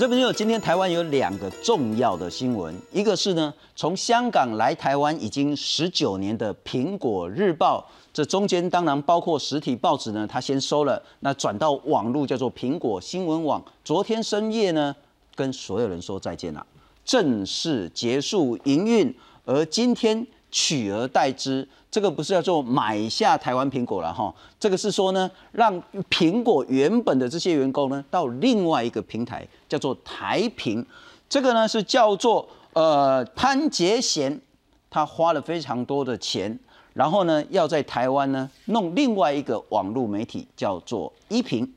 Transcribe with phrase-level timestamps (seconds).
[0.00, 14.96] 这边有今天台湾有两个重要的新闻，一个是呢，从香港来台湾已经十九年的《苹果日报》，这中间当然包括实体报纸呢，它先收了，那转到网络叫做苹果新闻网，昨天深夜呢，
[15.34, 16.66] 跟所有人说再见了，
[17.04, 19.14] 正式结束营运，
[19.44, 21.66] 而今天取而代之。
[21.90, 30.84] 这个不是叫做买下台湾苹果了哈，这个是说呢，让苹果原本的这些员工呢，到另外一个平台叫做台苹，
[31.28, 34.40] 这个呢是叫做呃潘杰贤，
[34.88, 36.56] 他花了非常多的钱，
[36.94, 41.68] 然后呢要在台湾呢弄另外一个网络媒体叫做一平，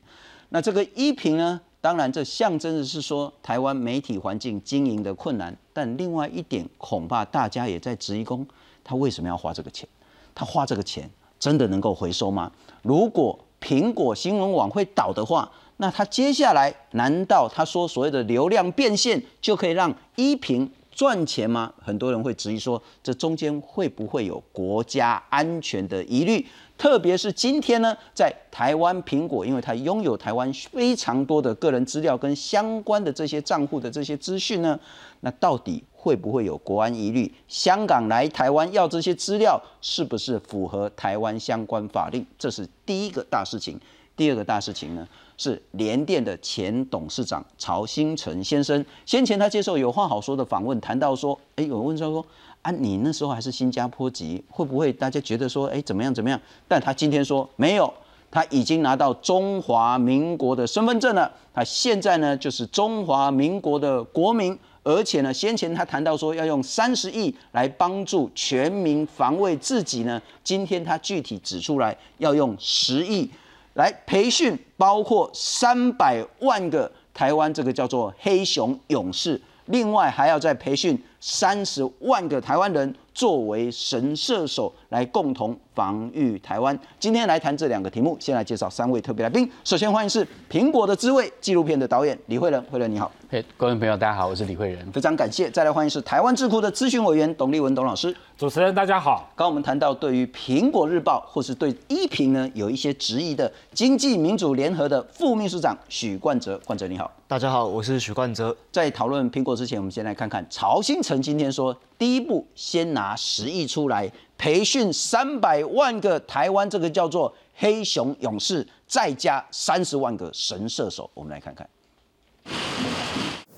[0.50, 8.46] 那这个一平呢，当然这象征的是说台湾媒体环境经营的困难，但另外一点恐怕大家也在质疑，公
[8.84, 9.88] 他为什么要花这个钱？
[10.34, 12.52] 他花这个钱真的能够回收吗？
[12.82, 21.72] 如果苹果新闻网会倒的话，那他接下来难道他说所谓的流量变现就可以让一平赚钱吗？
[21.80, 26.46] 很多人会质疑说，这中间会不会有国家安全的疑虑？
[26.76, 34.78] 特别是今天呢，在台湾苹果，因为它拥有台湾非常多的个人资料跟相关的这些账户的这些资讯呢，
[35.20, 35.82] 那到底？
[36.04, 37.32] 会不会有国安疑虑？
[37.48, 42.22] 香港来台湾要这些资料，是不是符合台湾相关法令？
[42.38, 43.80] 这是第一个大事情。
[44.14, 52.24] 第二个大事情呢，是联电的前董事长曹新成先生，先前他接受有话好说的访问，谈到说，哎，有人问他说，
[52.60, 56.38] 啊，你那时候还是新加坡籍，会不会大家觉得说，哎，怎么样怎么样？
[56.68, 57.90] 但他今天说没有，
[58.30, 64.58] 他已经拿到中华民国的身份证了，他现在呢就是中华民国的国民。
[64.84, 73.28] 而且呢，先前他谈到说要用三十亿来帮助全民防卫自己呢，今天他具体指出来要用十亿
[73.72, 86.76] 来培训，包括三百万个台湾这个叫做黑熊勇士，另外还要再培训三十万个台湾人作为神射手来共同防御台湾。
[86.98, 89.48] 今天来谈这两个题目，先来介绍三位特别来宾。
[89.62, 93.10] 首先欢迎是《苹果的滋味》纪录片的导演李慧仁，慧仁你好。
[93.30, 95.48] 嘿各位朋友，大家好，我是李慧仁，非常感谢。
[95.48, 98.14] 再来欢迎是台湾智库的咨询委员董立文董老师。
[98.44, 99.26] 主持人大家好。
[99.34, 107.10] 刚我们谈到对于苹果日报或是对一评呢有一些质疑的经济民主联合的副秘书长许冠哲，冠哲你好。
[107.26, 108.54] 大家好，我是许冠哲。
[108.70, 121.08] 在讨论苹果之前，我们先来看看曹新成今天说，第一步先拿十亿出来培训三百万个台湾这个叫做黑熊勇士，再加三十万个神射手。
[121.14, 121.66] 我们来看看。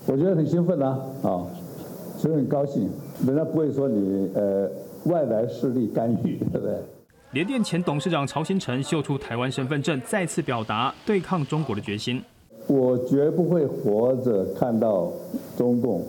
[0.05, 1.43] 我觉得很兴奋啊，啊，
[2.17, 2.89] 所以很高兴。
[3.25, 4.69] 人家不会说你呃
[5.05, 6.75] 外来势力干预，对不对？
[7.31, 12.21] 联电前董事长曹新成秀出台湾身份证，再次表达对抗中国的决心。
[12.67, 15.11] 我绝不会活着看到
[15.57, 16.05] 中共，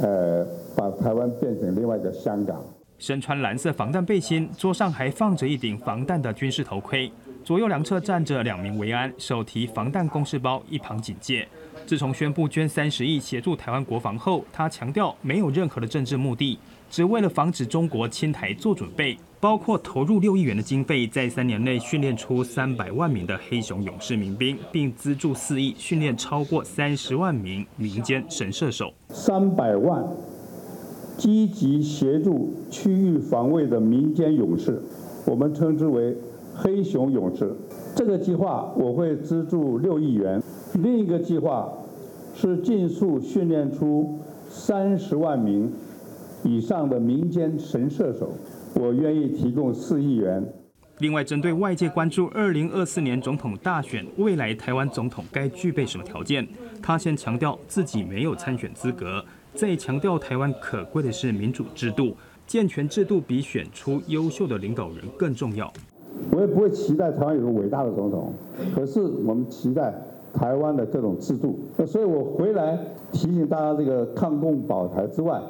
[0.00, 0.46] 呃，
[0.76, 2.62] 把台湾变成另外一个香港。
[2.98, 7.10] 身穿蓝色防弹背心，桌上还放着一顶防弹的军事头盔，
[7.44, 11.46] 左右两侧站着两名维安，手提防弹公事包，一旁警戒。
[11.84, 28.90] 自从宣布捐三十亿协助台湾国防后，他强调没有任何的政治目的，只为了防止中国侵台做准备，包括投入六亿元的经费，在三年内训练出三百万名的黑熊勇士民兵，并资助四亿训练超过三十万名民间神射手。
[29.10, 30.02] 三百万
[31.18, 34.82] 积极协助区域防卫的民间勇士，
[35.26, 36.16] 我们称之为
[36.54, 37.52] 黑熊勇士。
[37.94, 40.40] 这个计划我会资助六亿元。
[40.74, 41.72] 另一个计划
[42.34, 45.70] 是尽速训练出三十万名
[46.42, 48.32] 以上的民间神射手，
[48.74, 50.44] 我愿意提供四亿元。
[50.98, 56.46] 另外，针对外界关注二零二四年总统大选，未来台湾总统该具备什么条件，
[56.80, 59.24] 他先强调自己没有参选资格，
[59.54, 65.72] 再强调台湾可贵的是民主制度，健全制度比选出优秀的领导人更重要。
[66.30, 68.32] 我也不会期待台湾有个伟大的总统，
[68.74, 69.92] 可是我们期待。
[70.36, 72.76] 台湾的各种制度，那所以我回来
[73.12, 75.40] 提醒大家，这个抗共保台之外，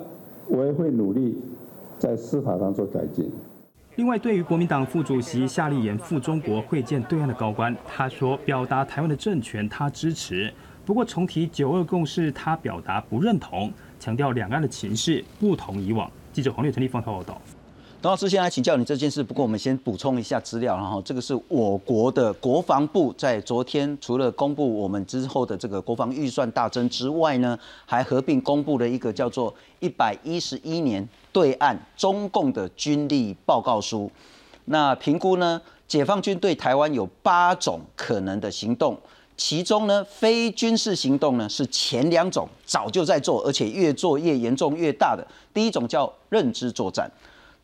[0.46, 1.40] 我也会努力
[1.98, 3.32] 在司法上做改进。
[3.96, 10.52] 另外，对于国民党副主席夏立言赴中国会见对岸的高官，他说表达台湾的政权他支持，
[10.84, 16.10] 不过重提九二共识他表达不认同，强调两岸的情势不同以往。
[16.30, 17.40] 记者黄立成立访报道。
[18.04, 19.22] 董老师，先来请教你这件事。
[19.22, 34.10] 不过我们先补充一下资料，然后这个是我国的国防部在昨天除了公布我们之后的这个国防预算大增之外呢，还合并公布了一个叫做一百一十一年对岸中共的军力报告书。
[34.66, 35.58] 那评估呢，
[35.88, 38.94] 解放军对台湾有八种可能的行动。
[39.34, 45.26] 其中呢，非军事行动呢是前两种早就在做，而且越做越严重越大的。
[45.54, 47.10] 第一种叫认知作战，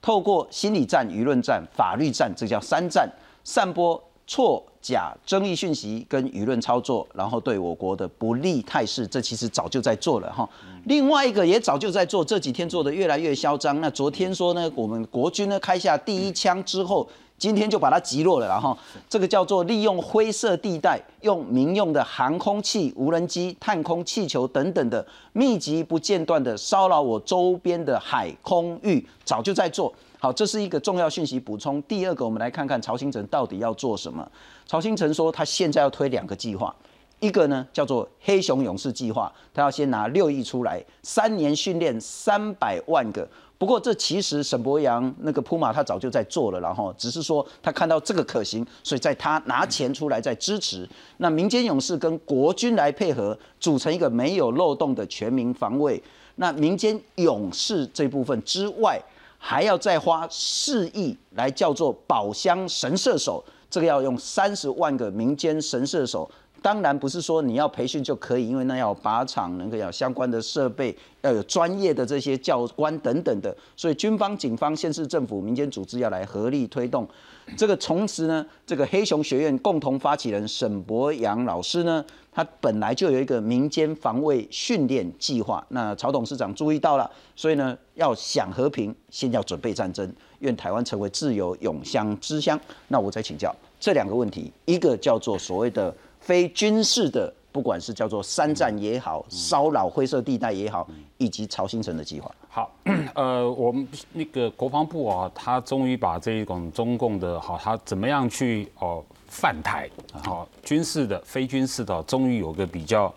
[0.02, 3.08] 透过心理战、舆论战、法律战，这叫三战，
[3.44, 10.48] 散播错假争议讯息跟舆论操作，然后对我国的不利态势，这其实早就在做了哈。
[10.84, 13.80] 另外一个也早就在做，这几天做的越来越嚣张。
[13.80, 17.08] 那昨天说呢，我们国军呢开下第一枪之后。
[17.40, 18.76] 今天就把它击落了，然后
[19.08, 31.80] 这个叫做利用灰色地带，用民用的航空器、无人机、探空气球等等的密集不间断的骚扰我周边的海空域，早就在做好，这是一个重要讯息补充。
[31.84, 34.30] 第二个，我们来看看曹新成到底要做什么。
[34.66, 36.76] 曹新成说，他现在要推两个计划，
[37.20, 43.26] 一个呢叫做黑熊勇士计划，他要先拿六亿出来，三年训练三百万个。
[43.60, 50.88] 不过这其实沈博阳那个铺马他早就在做了，然后只是说他看到这个可行，所以在他拿钱出来在支持。
[51.18, 56.02] 那民间勇士跟国军来配合，组成一个没有漏洞的全民防卫。
[56.36, 58.98] 那民间勇士这部分之外，
[59.36, 66.30] 还要再花四亿来叫做宝箱神射手，这个要用三十万个民间神射手。
[66.62, 77.08] 当然不是说你要培训就可以，因为那要靶场，能够要相关的设备，要有专业的这些教官等等的，所以军方、警方、县市政府、民间组织要来合力推动。
[77.56, 85.64] 这个从此呢，这个黑熊学院共同发起人沈博阳老师呢，他本来就有一个民间防卫训练计划。
[85.70, 90.12] 那曹董事长注意到了，所以呢，要想和平，先要准备战争。
[90.40, 92.58] 愿台湾成为自由永乡之乡。
[92.88, 95.92] 那我再请教这两个问题，一个叫做所谓的。
[96.30, 100.88] 非军事的，不管是叫做三战也好，骚扰灰色地带也好，
[101.18, 102.32] 以及曹新城的计划。
[102.48, 102.70] 好，
[103.16, 109.90] 呃，我们那个国防部啊，他终于把这一种中共的，好，他怎么样去哦犯台，
[110.22, 113.12] 好，军事的、非军事的，终于有个比较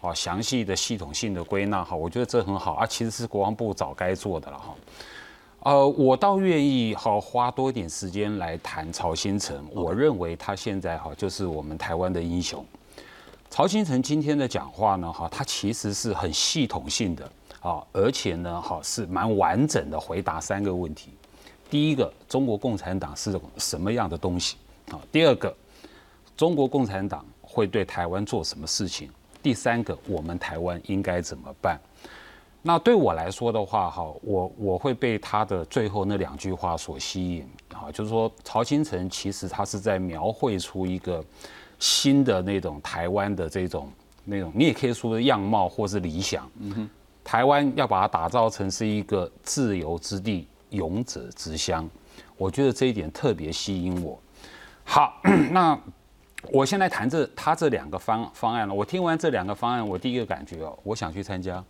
[0.00, 1.82] 好详细的系统性的归纳。
[1.82, 4.72] 哈，我觉得这很好啊，其实是国防部早该做的了哈。
[5.64, 9.64] 呃，我倒愿意好花多一点时间来谈曹新成。
[9.70, 12.64] 我认为他现在哈就是我们台湾的英雄。
[13.48, 17.30] 曹新成今天的讲话呢，哈，他其实是很系统性的
[17.60, 21.10] 啊，而且呢，哈是蛮完整的回答三个问题。
[21.70, 24.56] 第一个，中国共产党是什么样的东西
[24.90, 24.98] 啊？
[25.12, 25.54] 第二个，
[26.36, 29.08] 中国共产党会对台湾做什么事情？
[29.40, 31.78] 第三个，我们台湾应该怎么办？
[32.64, 41.24] 那对我来说的话，哈，我我会被他的最后那两句话所吸引，哈，就是说曹新成其实他是在描绘出一个
[41.80, 43.90] 新的那种台湾的这种
[44.24, 46.90] 那种，你也可以说样貌或是理想，嗯哼，
[47.24, 51.90] 台湾要把它打造成是一个自由之地、勇者之乡，
[52.36, 54.16] 我觉得这一点特别吸引我。
[54.84, 55.20] 好，
[55.50, 55.76] 那
[56.52, 61.62] 我现在谈这他这两个方方案了，我听完这两个方案，我第一个感觉哦，我想去参加。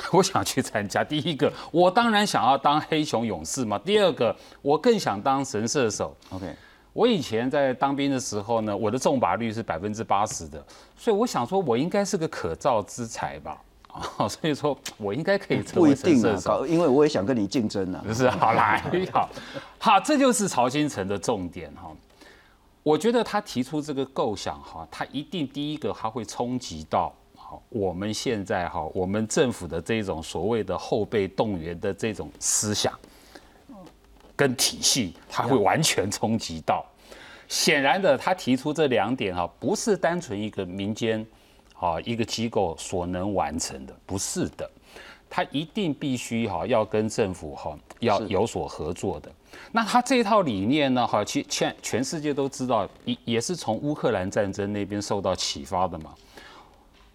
[0.12, 1.02] 我想去参加。
[1.02, 3.78] 第一个，我当然想要当黑熊勇士嘛。
[3.78, 6.16] 第二个，我更想当神射手。
[6.30, 6.54] OK，
[6.92, 10.64] 我以前在当兵的时候呢，我的中靶率是百分之八十的，
[10.96, 13.60] 所以我想说，我应该是个可造之才吧。
[13.88, 18.04] 啊， 所以说我应该可以成为神射手，因为我也想跟你竞争呢。
[18.14, 18.82] 是，好来，
[19.12, 19.28] 好，
[19.78, 21.90] 好，这就是曹新成的重点哈。
[22.84, 27.12] 我觉得他提出这个构想哈，他一定第一个他会冲击到。
[27.68, 32.92] 我们现在哈，我们政府的这种所谓的后备动员的这种思想
[34.34, 36.84] 跟体系，它会完全冲击到。
[37.48, 41.26] 显然的，他提出这两点哈，不是单纯一个民间
[41.74, 44.70] 啊一个机构所能完成的，不是的，
[45.30, 49.32] 他一定必须哈要跟政府哈要有所合作的。
[49.72, 56.14] 那他这套理念呢哈，其全全世界都知道，也也是从乌克兰战争那边受到启发的嘛。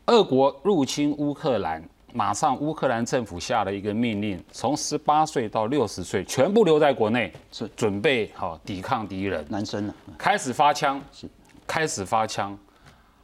[0.07, 1.81] 俄国入侵乌克兰，
[2.11, 9.45] 马上乌克兰政府下了一个命令，从十八岁到六十岁全部留在国内，是准备好抵抗敌人。
[9.47, 9.93] 男生呢？
[10.17, 11.25] 开始发枪，是
[11.65, 12.57] 开始发枪。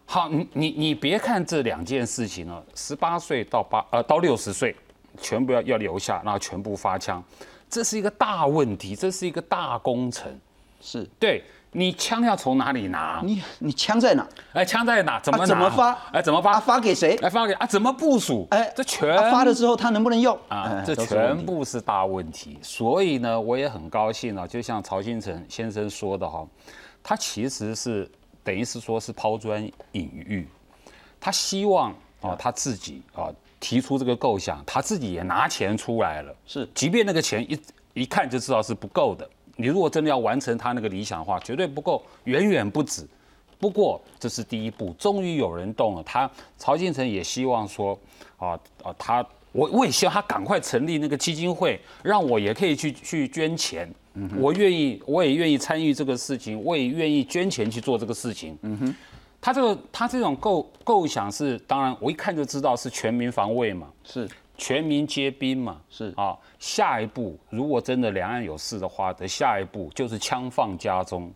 [0.05, 4.73] 好，你你你别看这两件事情哦，十八岁到八呃到六十岁，
[5.19, 7.21] 全部要要留下，然后全部发枪，
[7.69, 10.33] 这是一个大问题，这是一个大工程。
[10.79, 11.43] 是对。
[11.71, 13.21] 你枪要从哪里拿？
[13.23, 14.27] 你你枪在哪？
[14.53, 15.19] 哎，枪在哪？
[15.19, 15.91] 怎么怎么发？
[16.11, 16.59] 哎，怎么发？
[16.59, 17.15] 发给谁？
[17.21, 17.65] 哎，发给啊？
[17.67, 18.47] 怎么部署？
[18.49, 20.37] 哎，这全发了之后，他能不能用？
[20.47, 22.57] 啊，这全部是大问题。
[22.63, 26.43] 所以呢，我也很高兴啊，就像曹新成先生说的哈，
[27.03, 28.09] 他其实是
[28.43, 30.47] 等于是说是抛砖引玉，
[31.19, 36.35] 他希望啊他自己啊提出这个构想，他自己也拿钱出来了。
[36.47, 37.59] 是，即便那个钱一
[37.93, 39.29] 一看就知道是不够的。
[39.59, 43.05] 你如果真的要完成他那个理想的话，绝对不够，远远不止。
[43.59, 46.03] 不过这是第一步，终于有人动了。
[46.03, 47.99] 他曹金城也希望说，
[48.37, 53.93] 啊啊，他我我也希望他赶快成立那个基金会，让我也可以去去捐钱。
[54.37, 58.57] 我愿意，我也愿意参与这个事情，我也愿意捐钱去做这个事情。
[58.61, 58.95] 嗯哼，
[59.41, 64.25] 他这个他这种构构想是，当然我一看就知道是全民防卫嘛，是
[64.59, 66.37] 全民皆兵嘛，是啊。
[66.59, 71.33] 下一步如果真的两岸有事的话，的下一步就是枪放家中，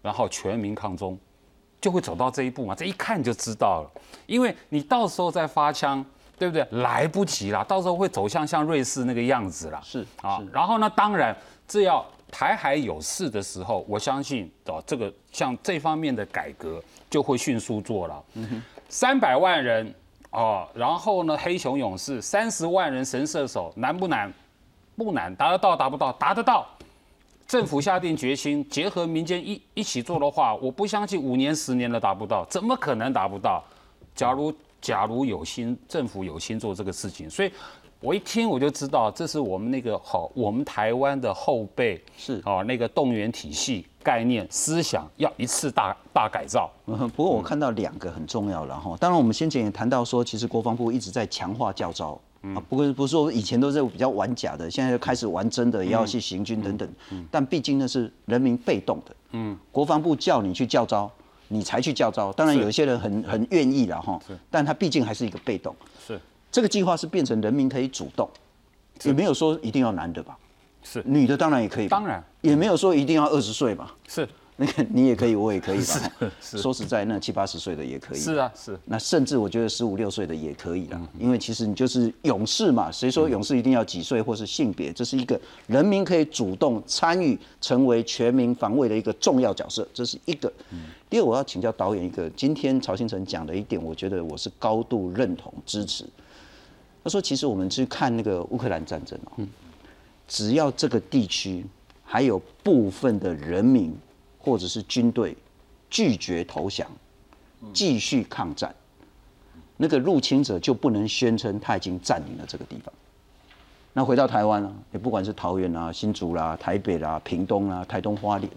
[0.00, 1.18] 然后全民抗中，
[1.80, 2.74] 就会走到这一步嘛。
[2.74, 6.04] 这一看就知道了，因为你到时候再发枪，
[6.38, 6.64] 对不对？
[6.82, 9.80] 来不及了，到时候会走向像瑞士那个样子了。
[9.82, 12.06] 是啊，然后呢，当然这要。
[12.30, 18.22] 台海有事的时候，我相信哦，这个像这方面的改革就会迅速做了。
[18.90, 19.94] 三百万人
[20.30, 24.32] 哦，然后呢，黑熊勇士三十万人神射手难不难？
[24.96, 26.12] 不难，达得到达不到？
[26.12, 26.66] 达得到。
[27.46, 33.64] 政府下定决心，结合民间一一起做的话，我不相信五年十年都达不到，怎么可能达不到？
[34.14, 37.52] 假如假如有心，政府有心做这个事情，所以。
[38.00, 46.70] 我一听我就知道，这是我们那个好，我们台湾的后辈是哦，那个动员体系概念思想要一次大大改造。
[46.86, 48.96] 嗯， 不过我看到两个很重要了哈。
[49.00, 56.88] 当然，我们先前也谈到说，其实国防部一直在强化教招啊，不过不是说以前都是比较玩假的，现在就开始玩真的，也要去行军等等。
[57.32, 61.10] 但毕竟那是人民被动的，嗯，国防部叫你去教招，
[61.48, 62.32] 你才去教招。
[62.32, 65.74] 当然有一些人很很愿意了哈，但他毕竟还是一个被动。
[66.06, 66.20] 是。
[66.50, 68.28] 这个计划是变成人民可以主动，
[69.04, 70.36] 也没有说一定要男的吧？
[70.82, 73.94] 是女的当然也可以，当然也没有说一定要二十岁吧？
[74.06, 74.26] 是
[74.60, 76.30] 那个你也可以， 我也可以吧？
[76.40, 78.18] 是说实在，那七八十岁的也可以。
[78.18, 82.90] 是啊，是那甚至我觉得十五六岁的也可以了，因为其实你就是勇士嘛。
[82.90, 84.92] 谁说勇士一定要几岁或是性别？
[84.92, 90.52] 这是一个人民可以主动参与，成为全民防卫的一个重要角色，这是一个。
[91.08, 96.04] 第二，我要请教导演一个，今天曹新成讲的一点，我觉得我是高度认同支持。
[97.08, 99.46] 他说：“其实我们去看那个乌克兰战争哦，
[100.26, 101.64] 只要这个地区
[102.04, 103.96] 还有部分的人民
[104.38, 105.34] 或者是军队
[105.88, 106.86] 拒绝投降，
[107.72, 108.74] 继续抗战，
[109.78, 112.92] 那个入侵者就不能宣称他已经占领了这个地方。
[113.94, 118.52] 那回到台湾啊，也不管是桃园啊、新竹啦、台北啦、屏东啦、台东花莲，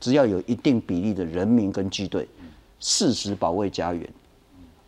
[0.00, 2.26] 只要有一定比例的人民跟军队
[2.80, 4.08] 誓死保卫家园。”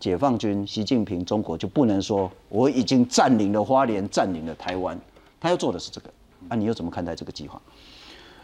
[0.05, 5.01] 解放军、习近平、中国就不能说我已经占领了花莲，占领了台湾，
[5.41, 6.11] 他要做的是这个。
[6.51, 7.59] 啊，你又怎么看待这个计划？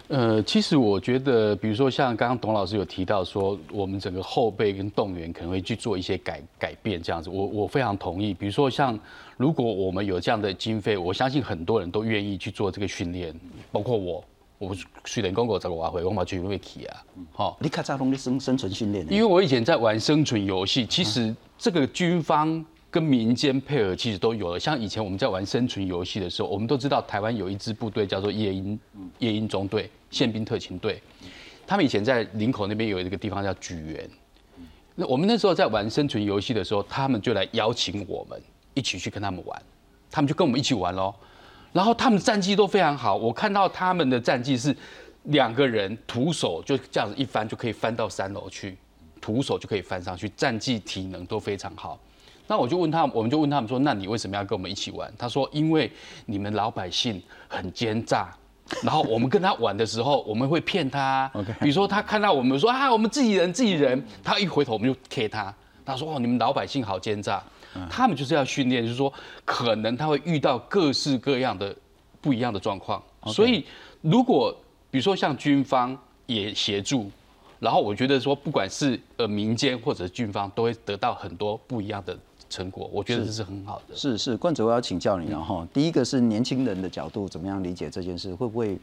[0.09, 8.33] 呃，其实我觉得，比如说像刚刚董老师有提到说，我们整个后备跟动员可能会去做一些改改变，这样子，我我非常同意。
[8.33, 8.99] 比如说像
[9.37, 13.39] 如果我们有这样的经费，我相信很多人都愿意去做这个训练，
[13.71, 14.25] 包括我。
[14.63, 14.77] 我
[15.07, 17.03] 虽然讲过这个话回，我嘛绝对去啊。
[17.33, 19.11] 好，你卡扎龙的生生存训练。
[19.11, 24.59] 因为我以前在玩生存游戏，其实这个军方跟民间配合其实都有了。
[24.59, 28.81] 像以前我们在玩生存游戏的时候，我们都知道台湾有一支部队叫做夜鹰
[29.19, 31.03] 夜鹰中队宪兵特勤队，
[31.67, 34.09] 他们以前在林口那边有一个地方叫举园。
[34.95, 38.41] 那我们那时候在玩生存游戏的时候，他们就来邀请我们
[38.73, 39.63] 一起去跟他们玩，
[40.11, 41.15] 他们就跟我们一起玩喽。
[41.75, 44.75] 然后他们战绩都非常好，我看到他们的战绩是
[45.25, 48.79] 两个人徒手就这样子一翻就可以翻到三楼去，
[49.21, 51.99] 徒手就可以翻上去，战绩体能都非常好。
[52.47, 55.13] 那我就问他，我们就问他们说，那你为什么要跟我们一起玩？
[55.17, 55.91] 他说，因为
[56.27, 58.29] 你们老百姓很奸诈，
[58.83, 61.31] 然后我们跟他玩的时候， 我们会骗他。
[61.61, 67.43] 比如说他看到我们说啊，我们自己人自己人，他一回头我们就 K 他，他说哦，你们老百姓好奸诈。
[67.89, 69.13] 他们就是要训练，就是说，
[69.45, 71.73] 可能他会遇到各式各样的
[72.21, 73.65] 不一样的状况，所以
[74.01, 74.53] 如果
[74.91, 75.97] 比如说像军方
[76.27, 77.09] 也协助，
[77.61, 83.95] 然后我觉得说，不管是呃民间或者军方，都会得到很多不一样的成果，我觉得这是很好的。
[83.95, 85.69] 是是，冠哲，我要请教你了哈。
[85.73, 88.35] 第一个是年轻人的角度，怎么样理解这件事？
[88.35, 88.79] 会不会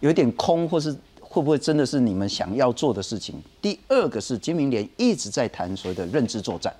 [0.00, 3.36] 有点空，或是会不会真的是你们想要做的事情？
[3.60, 6.74] 第二个是金明联一直在谈所谓的认知作战。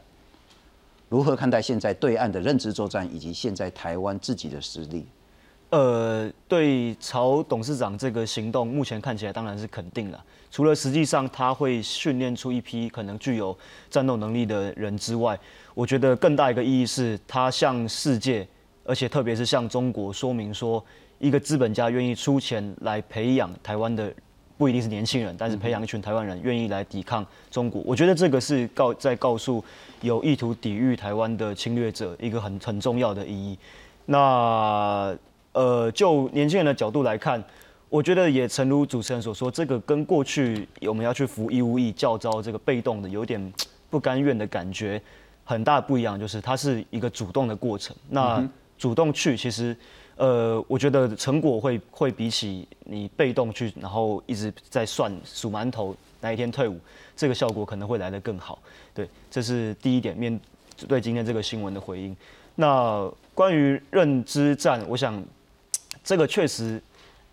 [1.10, 5.04] 如何看待现在对岸的认知作战，以及现在台湾自己的实力？
[5.68, 10.24] 呃，对曹董事长这个行动，目前看起来当然是肯定了。
[10.50, 13.56] 除了实际上他会训练出一批可能具有
[13.90, 15.38] 战斗能力的人之外，
[15.74, 18.46] 我觉得更大一个意义是，他向世界，
[18.84, 20.84] 而且特别是向中国说明说，
[21.18, 24.12] 一个资本家愿意出钱来培养台湾的。
[24.58, 29.62] 不一定是年轻人，但是培养一群台湾人愿意来抵抗中国，我觉得这个是告在告诉
[30.00, 33.58] 有意图抵御台湾的侵略者一个很很重要的意义。
[34.06, 35.14] 那
[35.52, 37.44] 呃，就年轻人的角度来看，
[37.88, 43.52] 我觉得也诚如主持人所说，这个跟过去我们要去服义务役教招这个被动的有点
[43.88, 45.00] 不甘愿的感觉，
[45.44, 47.94] 很大不一样，就是它是一个主动的过程。
[48.10, 49.74] 那主动去，其实，
[50.16, 56.76] 呃，我觉得成果会会比起你被动去，然后一直在算数馒头哪一天退伍，
[57.16, 58.58] 这个效果可能会来得更好。
[58.92, 60.38] 对，这是第一点面
[60.88, 62.16] 对今天这个新闻的回应。
[62.56, 65.22] 那关于认知战，我想
[66.02, 66.82] 这个确实。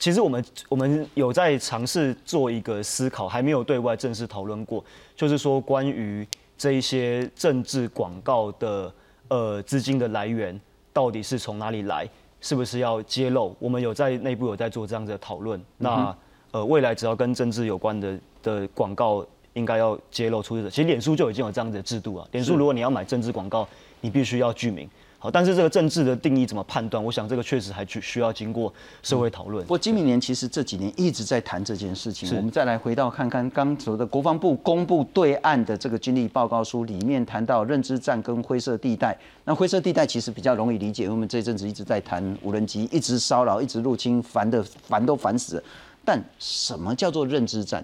[0.03, 4.83] 其实我们我们有在尝试做一个思考，还没有对外正式讨论过，
[5.15, 8.93] 就是说关于这一些政治广告的
[9.29, 10.59] 呃资金的来源
[10.91, 12.05] 到底是从哪里来，
[12.41, 13.55] 是不是要揭露？
[13.59, 15.57] 我们有在内部有在做这样子的讨论。
[15.77, 16.13] 那
[16.51, 20.69] 呃未来只要跟政治有关的的广告，应该要揭露出的。
[20.69, 22.27] 其实脸书就已经有这样的制度啊。
[22.33, 23.65] 脸书如果你要买政治广告，
[24.01, 24.89] 你必须要具名。
[25.23, 27.01] 好，但是这个政治的定义怎么判断？
[27.01, 29.63] 我想这个确实还需需要经过社会讨论。
[29.63, 32.27] 不过金明年其实这几年一直在谈这件事情。
[32.35, 39.17] 我们再来回到看看刚才的国防部公布对岸的这个军力报告书里面谈到认知战跟灰色地带。
[39.45, 45.63] 那灰色地带其实比较容易理解，因为我们这阵子一直在谈无人机一直骚扰、一直入侵，烦的烦都烦死了。
[46.03, 47.81] 但什么叫做认知战？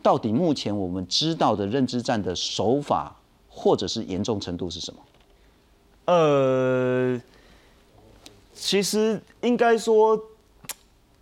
[0.00, 3.12] 到底目前我们知道的认知战的手法
[3.48, 5.00] 或者是严重程度是什么？
[6.10, 7.20] 呃，
[8.52, 10.20] 其实应该说，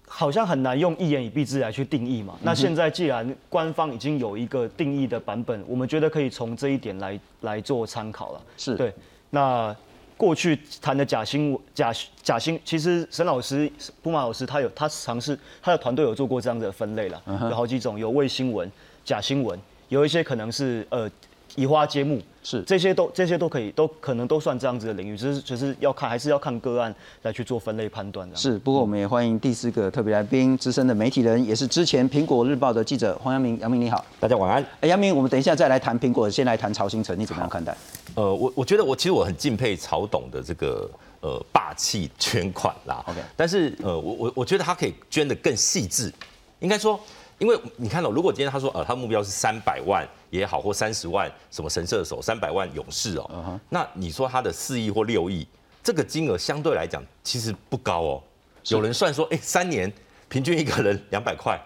[0.06, 2.38] 好像很难用一言以蔽之来去定义嘛。
[2.40, 8.42] 那现在既然官方已经有一个定义的版本，我们觉得可以从这一点来来做参考了。
[8.56, 8.90] 是对。
[9.28, 9.76] 那
[10.16, 11.92] 过去谈的假新闻、假
[12.22, 18.72] 假新，其实沈老师、布马老师他有他尝试，他的团队有做过这样的分类了，有好几种，有伪新闻、
[19.04, 21.10] 假新闻，有一些可能是呃。
[21.58, 28.36] 移花接木是这些都这些都可以都可能都算这样子的领域，只是只是要看还是要看个案来去做分类判断的。
[28.36, 33.58] 是，不过我们也欢迎第四个特别来宾，资深的媒体人，也是之前苹果日报的记者黄阳明。
[33.58, 34.64] 阳明你好，大家晚安。
[34.80, 37.76] 哎，阳明，我们等一下再来谈苹果，先来谈曹新成，你怎么样看待？
[38.14, 40.88] 呃，我我觉得我其实我很敬佩曹董的这个
[41.20, 43.04] 呃霸气捐款啦。
[43.08, 46.12] OK，但是呃我我我觉得他可以捐的更细致，
[46.60, 46.98] 应该说。
[47.38, 55.46] 因为你看到，如果今天他说，呃，他目标是三百万也好，或三十万什么神射手，三百万勇士哦，那你说他的四亿或六亿，
[55.82, 58.22] 这个金额相对来讲其实不高哦。
[58.68, 59.92] 有人算说，哎，三年
[60.28, 61.58] 平均一个人两百块，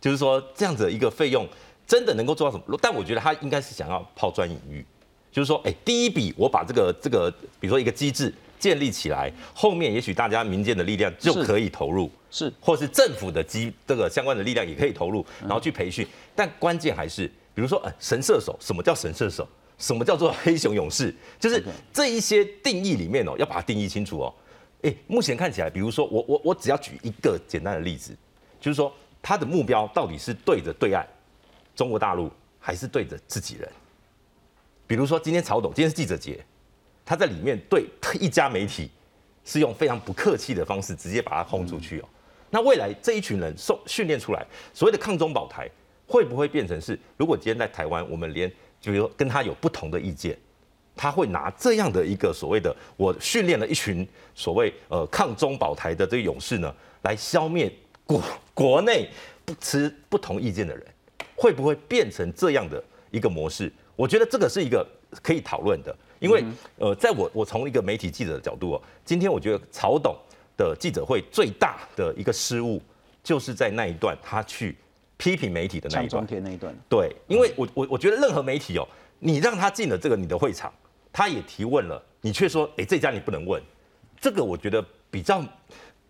[0.00, 1.48] 就是说这样子一个费用，
[1.86, 2.78] 真的能够做到什么？
[2.80, 4.84] 但我觉得他应该是想要抛砖引玉，
[5.32, 8.34] 就是说，哎，第一笔我把这个这个，比如说一个机制。
[8.58, 16.06] 建立起来，后面也许大家民间的力量就可以投入，是，或是政府的机这个相关的力量也可以投入，然后去培训。
[16.34, 19.46] 但关键还是，比如说，呃，神射手，什么叫神射手？
[19.78, 21.14] 什么叫做黑熊勇士？
[21.38, 21.62] 就是
[21.92, 24.34] 这一些定义里面哦，要把它定义清楚哦。
[24.82, 28.16] 哎，目前看起来，比如说我我我只要举一个简单的例子，
[28.60, 31.06] 就是说他的目标到底是对着对岸
[31.76, 33.68] 中国大陆，还是对着自己人？
[34.86, 36.44] 比如说今天曹董，今天是记者节。
[37.04, 37.86] 他在里面对
[38.20, 38.90] 一家媒体
[39.42, 42.08] 是用非常不客气的方式直接把他轰出去哦。
[42.50, 45.68] 那未来这一群人受训练出来，所谓的抗中保台
[46.06, 46.98] 会不会变成是？
[47.16, 50.36] 如果今天在台湾，我们连就比如跟他有不同的意见，
[50.96, 57.72] 他会拿这样的一个所谓的我训练了一群所谓呃抗中保台的这个勇士呢，来消灭
[58.04, 58.22] 国
[58.54, 59.08] 国内
[59.44, 60.86] 不持不同意见的人，
[61.36, 63.72] 会不会变成这样的一个模式？
[63.94, 64.86] 我觉得这个是一个
[65.22, 65.94] 可以讨论的。
[66.20, 66.44] 因为，
[66.78, 70.16] 呃，在我我从一个媒体记者的角度哦，今天我觉得曹董
[70.58, 72.82] 的记者会最大的一个失误，
[73.22, 74.76] 就是在那一段他去
[75.16, 76.26] 批评媒体的那一段。
[76.42, 76.74] 那一段。
[76.90, 78.86] 对，因为我我我觉得任何媒体哦，
[79.20, 80.70] 你让他进了这个你的会场，
[81.12, 83.62] 他也提问了，你却说，哎，这家你不能问，
[84.20, 85.42] 这个我觉得比较，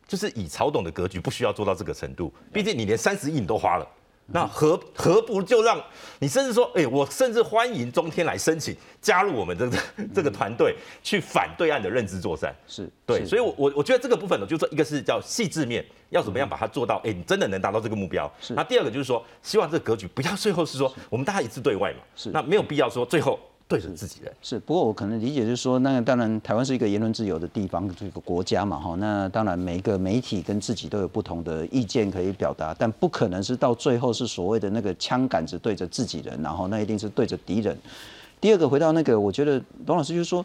[0.07, 3.87] 就是以曹董的格局，不需要做到这个程度，毕竟你连三十亿你都花了。
[4.31, 5.83] 那何何不就让
[6.19, 9.79] 你甚至说，哎，我甚至欢迎中天来申请加入我们这个
[10.15, 12.55] 这个团队，去反对岸的认知作战。
[12.67, 18.31] 是对，所以，我我我觉得这个部分呢，就是说，一个是叫细致面，要怎么样把它做到，哎，你真的能达到这个目标。
[18.41, 18.53] 是。
[18.53, 22.01] 那第二个就是说，希望这个格局不要最后是说，我们大家一致对外嘛。
[22.15, 22.31] 是。
[22.31, 23.41] 那没有必要说最后。
[23.69, 37.77] 对着自己人是，不过我可能理解就是说，那当然台湾是一个言论自由的地方，这个国家嘛，哈，那当然每一个媒体跟自己都有不同的意见可以表达，但不可能是到最后是所谓的那个枪杆子对着自己人，然后那一定是对着敌人。
[38.41, 40.43] 第二个回到那个，我觉得董老师就是说，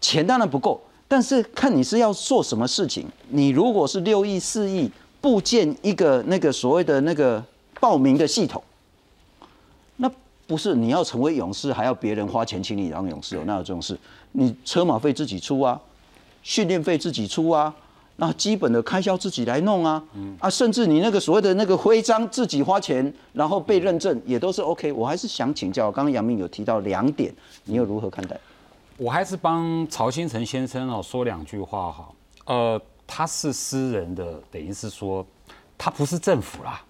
[0.00, 3.06] 钱当然不够，但是看你是要做什么事情。
[3.28, 7.44] 你如果是六亿、四亿，部建一个那个所谓的那个
[7.78, 8.62] 报名的系统。
[10.46, 13.42] 不是你要成为勇士，还要别人花钱请你当勇士哦？
[13.46, 13.98] 哪有这种事？
[14.32, 15.80] 你车马费自己出啊，
[16.42, 17.74] 训练费自己出啊，
[18.16, 20.02] 那基本的开销自己来弄啊，
[20.38, 24.92] 啊，甚至你那个所谓的那个徽章自己花钱，然后被认证也都是 OK。
[24.92, 28.38] 我还是想请教，刚刚杨明有提到两点，你又如何看待？
[28.96, 32.08] 我还是帮曹新成先生哦说两句话哈。
[32.46, 35.26] 呃，他是私人的，等于是说
[35.76, 36.80] 他不是政府啦，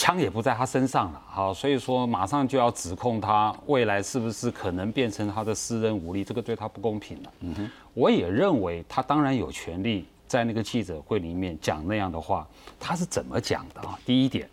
[0.00, 7.32] 枪也不在他身上了，好，所以说马上就要指控他未来是不是可能变成他的私人武力，这个对他不公平了。
[7.40, 13.98] 嗯哼，我也认为他当然有权利在那个记者会里面讲那样的话，他是怎么讲的啊？
[14.06, 14.48] 第一点，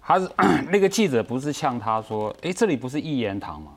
[0.00, 0.26] 他是
[0.72, 3.72] 那个记者不是向他说，哎，这里不是一言堂吗？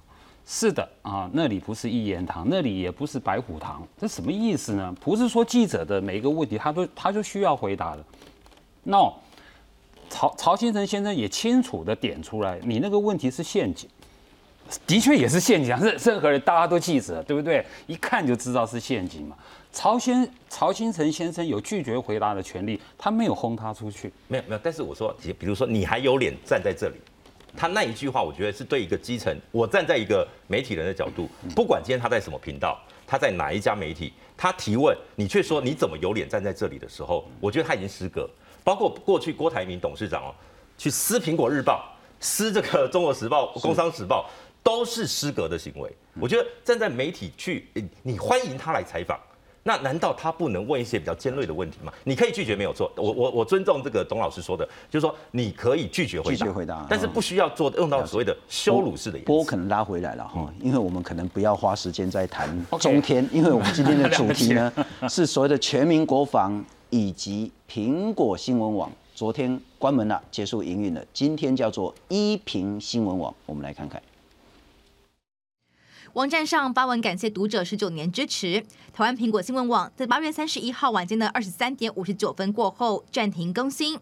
[0.46, 4.96] 是的啊，那里不是一言堂，那里也不是白虎堂，这什么意思呢？
[5.02, 8.06] 不是说记者的每一个问题他都他就需要回答的。
[8.84, 9.16] No，
[10.10, 13.90] 曹曹新成先生也清楚的点出来，你那个问题是陷阱，
[14.86, 15.76] 的确也是陷阱。
[15.78, 17.66] 任任何人大家都记着，对不对？
[17.86, 19.36] 一看就知道是陷阱嘛。
[19.72, 24.62] 曹先曹新成先生有拒绝回答的权利，他没有轰他出去，没有没有。
[24.64, 26.96] 但是我说，比如说你还有脸站在这里。
[27.56, 38.30] 他那一句话，我觉得是对一个基层，我站在一个媒体人的角度，不管今天他在什么频道，他在哪一家媒体，他提问，你却说你怎么有脸站在这里的时候，我觉得他已经失格。
[38.68, 40.36] 包括过去郭台铭董事长哦，
[40.78, 41.86] 去撕苹果日报、
[42.20, 44.30] 撕这个中国时报、工商时报，
[44.62, 45.90] 都是失格的行为。
[46.20, 47.66] 我觉得站在媒体去，
[48.04, 49.18] 你欢迎他来采访。
[49.64, 51.94] 那难道他不能问一些比较尖锐的问题吗？
[52.04, 59.18] 你可以拒绝没有错，我我我尊重这个董老师说的，就是说你可以拒绝回答，拒绝回答，但是不需要做用到所谓的羞辱式的。
[59.20, 62.50] 波可能拉回来了哈，因为我们可能不要花时间在谈
[62.82, 64.74] 中天，因为我们今天的 主题呢
[65.08, 74.02] 是所谓的全民国防以及苹果新闻网，昨天关门了，结束营运了，今天叫做一屏新闻网，我们来看看。
[76.14, 78.66] 网站上发文感谢读者十九年支持。
[78.94, 84.00] 台湾苹果新闻网在八月三十一号晚间的二十三点五十九分过后暂停更新。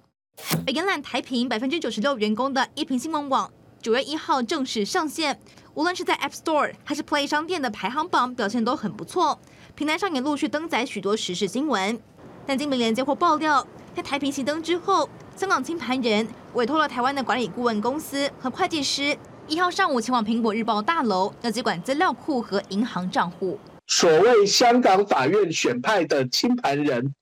[0.68, 5.40] 而延揽台屏百分之九十六员工的一屏新闻网，九月一号正式上线。
[5.74, 9.38] 无论是在 App Store 还是 Play 商店的排行榜表现都很不错，
[9.76, 12.00] 平台上也陆续登载许多时事新闻。
[12.48, 19.18] 但今明连接获爆料，在台平熄灯之后，香港清盘人委托了台湾的管理顾问公司和会计师。
[19.48, 23.60] 一号上午前往苹果日报大楼，要接管资料库和银行账户。
[23.88, 27.14] 所谓香港法院选派的清盘人，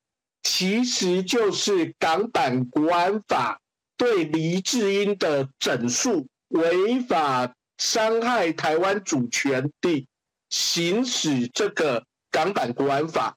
[0.41, 3.59] 其实就是港版国安法
[3.97, 10.07] 对黎智英的整数，违法伤害台湾主权地，
[10.49, 13.35] 行使这个港版国安法。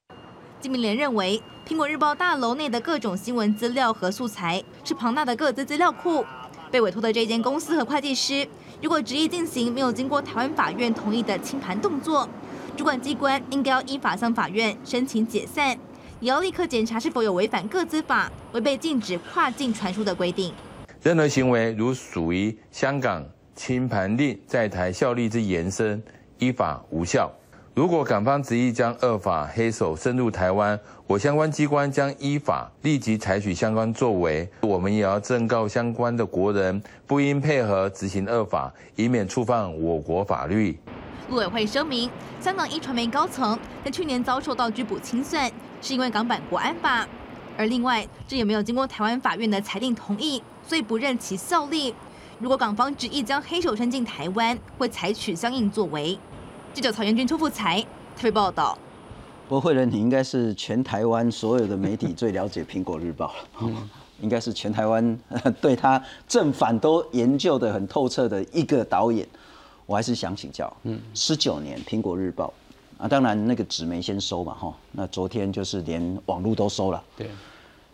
[0.59, 6.23] 金明莲认为，苹果日报大楼内的各种新闻资料和素材是庞大的各自资料库，
[6.71, 8.47] 被委托的这间公司和会计师。
[8.81, 12.25] 如果执意进行没有经过台湾法院同意的清盘动作，
[12.77, 15.77] 主管机关应该要依法向法院申请解散，
[16.21, 20.53] 也要立刻检查是否有违反各资法、违背禁止跨境传输的规定。
[21.03, 23.21] 任何行为如属于香港
[23.53, 26.01] 清盘令在台效力之延伸，
[26.39, 27.29] 依法无效。
[27.77, 34.49] 如果港方执意将恶法黑手深入台湾，我相关机关将依法立即采取相关作为。
[34.61, 40.75] 我们也要正告相关的国人，不应配合执行恶法，以免触犯我国法律。
[41.29, 42.09] 陆委会声明，
[42.41, 45.47] 香港一传媒高层在去年遭受到拘捕清算，
[45.79, 47.07] 是因为港版国安法。
[47.55, 51.93] 而另外，这也没有经过台湾法院的裁定同意，所以不认其效力。
[52.39, 56.17] 如果港方执意将黑手伸进台湾，会采取相应作为。
[56.77, 57.81] 记者曹元军、邱富才
[58.15, 58.77] 特别报道。
[59.49, 63.33] 不会了，你应该是全台湾所有的媒体最了解《苹果日报》
[63.67, 63.75] 了，
[64.21, 65.19] 应该是全台湾
[65.59, 69.27] 对他正反都研究的很透彻的一个导演。
[69.87, 72.53] 我还是想请教，嗯，十九年《苹果日报》
[73.03, 77.27] 啊，当然那个纸媒先收嘛，哈，那昨天就是连网络都收了，对。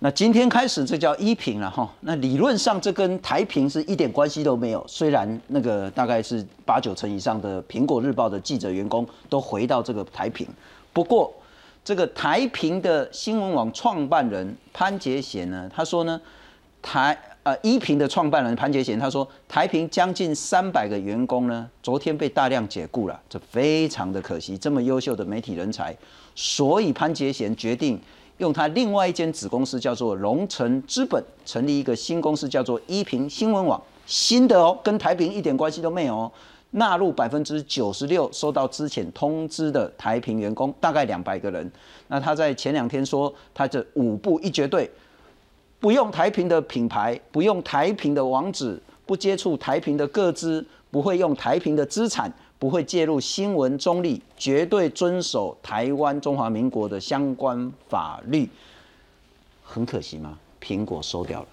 [0.03, 1.89] 那今天开始，这叫一平了哈。
[2.01, 4.83] 那理论上，这跟台平是一点关系都没有。
[4.85, 10.45] 虽然那个大概是八九成以上的苹果日报的记者员工都回到这个台平，
[10.91, 11.33] 不过
[11.85, 16.19] 这个台平的新闻网创办人潘杰贤呢，他说呢，
[16.81, 25.95] 台呃一平的创办人潘杰贤他说，台平将近三百个员工呢，昨天被大量解雇了，这非常的可惜，这么优秀的媒体人才，
[26.35, 27.97] 所以潘杰贤决定。
[28.37, 36.31] 用他另外一间子公司叫做龙城资本，成立一个新公司叫做一平新闻网，新的哦，跟台平一点关系都没有哦。
[36.71, 41.71] 纳入百分之九十六收到之前通知的台平员工，大概两百个人。
[42.07, 44.89] 那他在前两天说，他这五步一绝对，
[45.79, 52.33] 不用台平的品牌，不用台平的网址，不接触台平的各资，不会用台平的资产。
[52.63, 58.49] 不会介入新闻中立，绝对遵守台湾中华民国的相关法律。
[59.61, 60.39] 很可惜吗？
[60.61, 61.47] 苹果收掉了，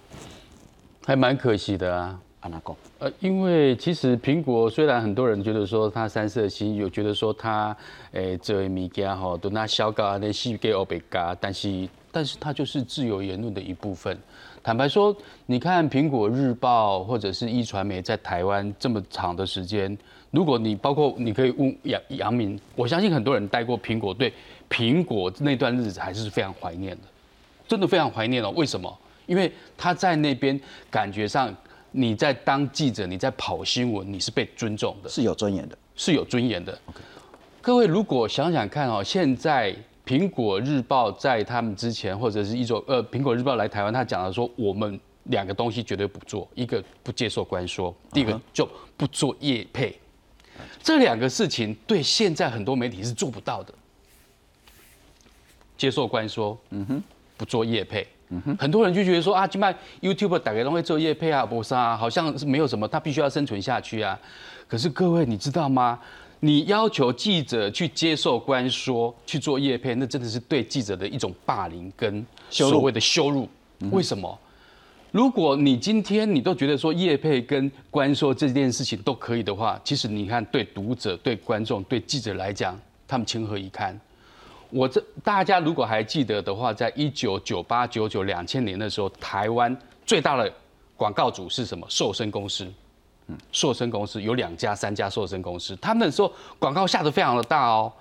[1.04, 2.16] 还蛮可惜的啊。
[2.38, 7.76] 安娜讲，呃，因为其实苹果虽然很多人觉得说它三色星，有觉得说它
[8.12, 14.16] 诶这物件吼都拿小高那细给欧贝加，但是但是它就是自由言论的一部分。
[14.62, 15.14] 坦白说，
[15.46, 19.98] 你看苹果日报或者是一传媒在台湾这么长的时间，
[20.30, 24.32] 如果你包括你可以问杨杨明，我相信很多人待过苹果，对
[24.68, 27.02] 苹果那段日子还是非常怀念的，
[27.68, 28.50] 真的非常怀念哦。
[28.56, 28.98] 为什么？
[29.26, 31.54] 因为他在那边感觉上。
[31.92, 36.78] 你在当记者，你在跑新闻，你是被尊重的，是有尊严的，是有尊严的。
[37.60, 39.74] 各位如果想想看哦，现在
[40.06, 49.98] 苹果日报在他们之前，或者是一种呃，苹果日报来台湾，他讲了说，我们两个东西绝对不做，一个不接受关说，第一个就不做业配，
[50.82, 53.74] 这两个事情对现在很多媒体是做不到的。
[55.76, 57.02] 接受官说，嗯哼，
[57.36, 58.06] 不做业配。
[58.58, 64.16] 很多人就觉得说啊，今麦 YouTube 打开都会做业配啊，不是啊，好像是没有什么，他必须要生存下去啊。
[64.68, 65.98] 可是各位，你知道吗？
[66.38, 73.48] 你要求记者去接受官说去做业配，那真的是对记者的一种霸凌跟所谓的羞辱。
[73.90, 74.38] 为什么？
[75.12, 83.98] 如果你今天你都觉得说叶佩跟关说这件事情都可以的话，其实你看对读者、对观众、对记者来讲，他们情何以堪？
[84.70, 90.52] 我这大家如果还记得的话，在一九九八、九九、两千年的时候，台湾最大的
[90.96, 91.84] 广告主是什么？
[91.88, 92.64] 瘦身公司。
[93.26, 97.92] 嗯，瘦身公司有两家、三家瘦身公司，他们那时候广告下的非常的大哦。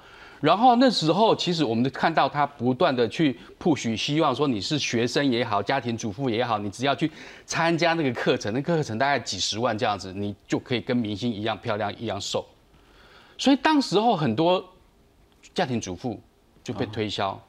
[0.41, 7.11] 然后那时候其实我们看到他不断的去 push，希望说你是学生也好，家庭主妇也好，你只要去
[7.45, 12.45] 参加那个课程，那课程大概几十万这样子，你就可以跟明星一样漂亮、一样瘦。
[13.37, 14.63] 所以当时候很多
[15.53, 16.19] 家庭主妇。
[16.61, 17.41] 就被推销，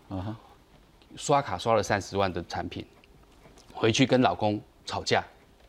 [1.15, 2.83] 刷卡刷了三十万的产品，
[3.75, 5.23] 回去跟老公吵架，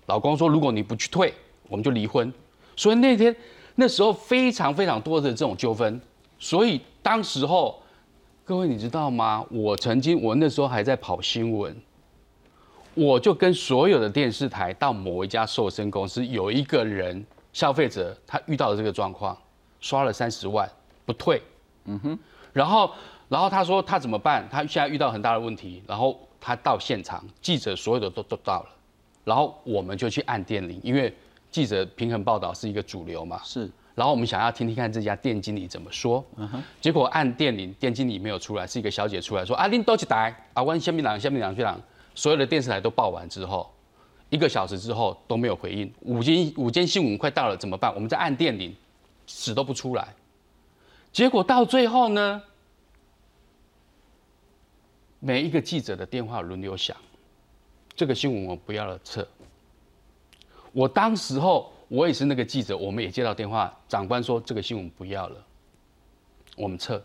[0.05, 1.33] 老公说如果你不去退，
[1.67, 2.31] 我们就离婚。
[2.77, 3.35] 所以那天
[3.75, 5.99] 那时候非常非常多的这种纠纷，
[6.41, 7.81] 所以当时候
[8.43, 9.45] 各位你知道吗？
[9.49, 11.73] 我曾经我那时候还在跑新闻，
[12.95, 19.37] 我就跟所有的电视台到某一家瘦身公司，有一个人消费者他遇到了这个状况，
[19.79, 20.69] 刷了三十万
[21.05, 21.41] 不退，
[21.85, 22.19] 嗯哼，
[22.51, 22.91] 然后。
[23.31, 24.45] 然后他说他怎么办？
[24.51, 25.81] 他现在遇到很大的问题。
[25.87, 28.69] 然后他到现场，记者所有的都都到了，
[29.23, 31.15] 然后我们就去按电铃，因为
[31.49, 33.39] 记者平衡报道是一个主流嘛。
[33.41, 33.71] 是。
[34.01, 36.25] 然后我们想要听听看这家店经理怎么说。
[36.81, 41.79] 结果按电铃，店经理没有出来，是一个小姐出来说：“啊，您都起来，啊，问下面两下面两去两。”
[42.15, 43.71] 所有的电视台都报完之后，
[44.31, 45.93] 一个小时之后都没有回应。
[45.99, 47.93] 午间午间新闻快到了，怎么办？
[47.93, 48.75] 我们在按电铃，
[49.27, 50.07] 死都不出来。
[51.11, 52.41] 结果到最后呢？
[55.19, 56.97] 每一个记者的电话轮流响，
[57.95, 59.27] 这个新闻我不要了撤。
[60.71, 65.35] 我当时候我也是那个记者，我们也接到电话，长官说这个新闻不要了，
[66.55, 67.01] 我们撤。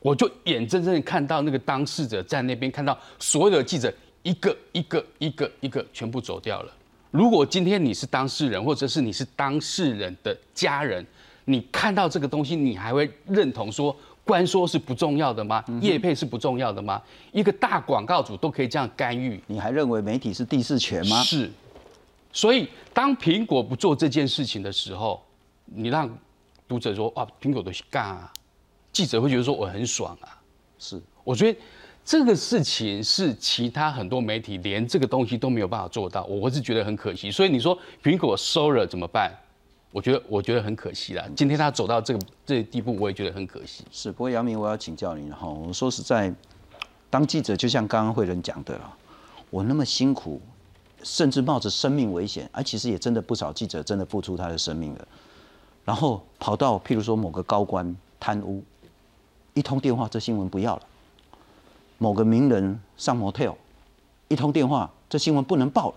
[0.00, 3.92] 我就眼睁睁看到那个当事者在那边看到所有的记者
[4.24, 6.72] 一个一个一个一个全部走掉了。
[7.12, 11.06] 如果今天你是当事人，或者是你是当事人的家人，
[11.44, 13.94] 你看到这个东西，你还会认同说？
[14.24, 15.64] 官说是不重要的吗？
[15.80, 17.00] 业配是不重要的吗？
[17.32, 21.22] 一个大广告主都可以这样干预，你还认为媒体是第四权吗？
[21.22, 21.48] 是。
[22.32, 25.22] 所以当苹果不做这件事情的时候，
[25.64, 26.08] 你让
[26.66, 28.32] 读者说啊，苹果都是干啊，
[28.92, 30.38] 记者会觉得说我很爽啊。
[30.78, 31.58] 是，我觉得
[32.04, 37.30] 这个事情是其他很多媒体连这个东西都没有办法做到，我是觉得很可惜。
[37.30, 39.32] 所以你说苹果收了怎么办？
[39.90, 41.26] 我觉得我觉得很可惜啦。
[41.34, 43.84] 今天他走到这个这地步，我也觉得很可惜。
[43.90, 45.48] 是，不过杨明，我要请教您哈。
[45.48, 46.32] 我说实在，
[47.08, 48.94] 当记者就像刚刚慧仁讲的了，
[49.48, 50.42] 我那么辛苦，
[51.02, 55.08] 甚至冒着生命危险，而其实也真的不少记者真的付出他的生命了。
[55.84, 58.62] 然后跑到譬如说某个高官贪污，
[59.54, 60.82] 一通电话这新闻不要了；
[61.98, 63.54] 某个名人上 motel，
[64.28, 65.94] 一通电话这新闻不能报了。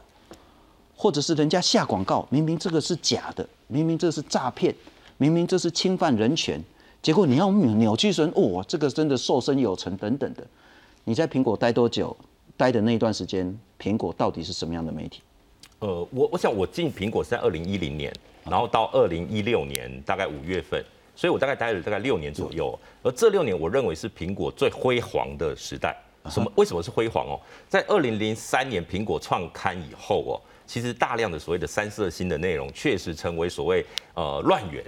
[0.95, 4.75] 或者是人家下广告，明明这个是假的，明明这是诈骗，
[5.17, 6.63] 明明这是侵犯人权，
[7.01, 10.45] 结果你要扭扭曲成哦，这个真的瘦身有成等等的。
[11.05, 12.15] 你在苹果待多久？
[12.55, 15.21] 待的那一段时间，苹果到底是什么样的媒体？
[15.79, 18.13] 呃，我我想我进苹果是在二零一零年，
[18.45, 20.83] 然后到二零一六年大概五月份，
[21.15, 22.77] 所以我大概待了大概六年左右。
[23.01, 25.97] 而这六年，我认为是苹果最辉煌的时代。
[26.29, 26.51] 什么？
[26.55, 27.41] 为什么是辉煌哦？
[27.67, 30.37] 在二零零三年苹果创刊以后哦。
[30.67, 34.81] 其实大量的所谓的三色星的内容，确实成为所谓呃乱源，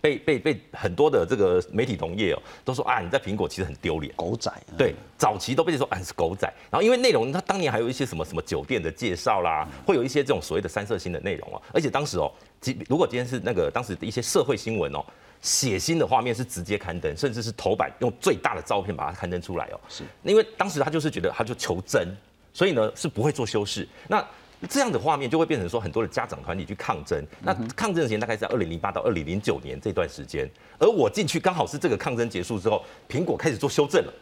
[0.00, 4.52] 被被被很多的这个媒体同业哦，都说啊，你在苹果其实很丢脸，狗仔。
[4.76, 12.30] 对，早期都被说啊是狗仔，然后因为内容，它当年还有一些什么什么酒店的介绍啦，会有一些这种所谓的三色星的内容哦，而且当时哦，
[12.60, 15.04] 即如果今天是那个当时的一些社会新闻哦，
[15.40, 20.04] 血腥的画面是直接刊登，甚至是头版用最大的照片把它刊登出来哦，是。
[20.22, 22.08] 因为当时他就是觉得他就求真，
[22.52, 24.24] 所以呢是不会做修饰，那。
[24.68, 34.12] 这样的画面就会变成说很多的家长团体去抗争，那抗争的时间大概在二零零八到二零零九年这段时间，而我进去刚好是这个抗争结束之后，苹果开始做修正了，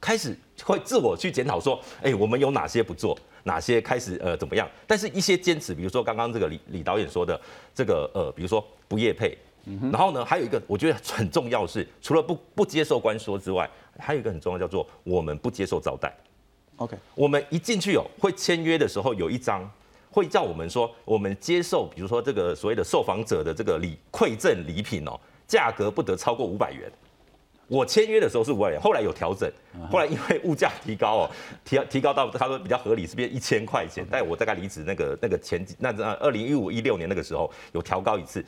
[0.00, 4.66] 开始会自我去检讨说，哎，我们有哪些不做，哪些开始呃怎么样？
[4.86, 7.38] 但是一些坚持，比如说刚刚这个李李导演说的
[7.74, 9.36] 这个呃，比如说不业配，
[9.92, 13.68] 然后呢还有一个我觉得很重要是，除了不不接受官说之外，
[13.98, 16.10] 还有一个很重要叫做我们不接受招待。
[16.76, 19.68] OK，我们一进去哦，会签约的时候有一张
[20.10, 26.90] 会叫我们说，我们接受，比如说这个所谓的受访者的这个礼馈赠礼品哦，价格不得超过五百元。
[27.66, 29.50] 我签约的时候是五百元，后来有调整，
[29.90, 31.30] 后来因为物价提高哦，
[31.64, 34.06] 提提高到他说比较合理，是变一千块钱。
[34.10, 38.44] 但我大概离职那个那个前几那二零一五一六年那个时候有调高一次。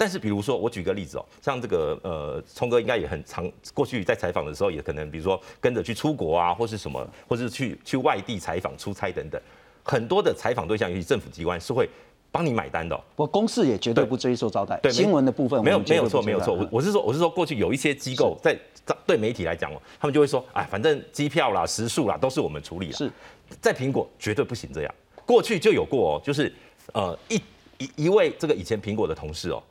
[0.00, 9.38] 但是比如说，我举个例子哦，像这个呃，聪哥应该也很常过去在采访的时候，也可能比如说跟着去出国啊，或是什么，或是去去外地采访、出差等等，
[9.82, 11.86] 很多的采访对象，尤其政府机关是会
[12.32, 12.98] 帮你买单的。
[13.14, 14.80] 我公司也绝对不接受招待。
[14.82, 16.54] 对新闻的部分没有没有错没有错。
[16.54, 18.58] 我我是说我是说过去有一些机构在
[19.06, 22.96] 对媒体来讲哦，他们就会说，哎，反正机票啦、食宿啦都是我们处理了。
[22.96, 23.12] 是
[23.60, 24.94] 在苹果绝对不行这样。
[25.26, 26.50] 过去就有过哦，就是
[26.94, 27.36] 呃一
[27.76, 29.62] 一一位这个以前苹果的同事哦。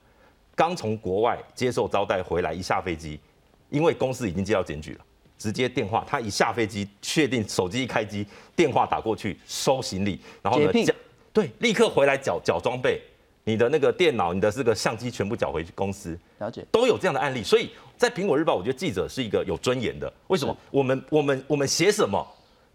[0.60, 3.18] 刚从国外接受招待回来，一下飞机，
[3.70, 5.06] 因为公司已经接到检举了，
[5.38, 10.70] 直接电话，他一下飞机，确定手机一开机，电话打过去收行李，然后呢，
[11.32, 13.02] 对，立刻回来缴缴装备，
[13.46, 20.54] 你的那个电脑，你的这个相机全部缴回去公司，了解，都有这样的案例，所以在苹果日报，我觉得记者是一个有尊严的，为什么？
[20.72, 22.22] 我们我们我们写什么？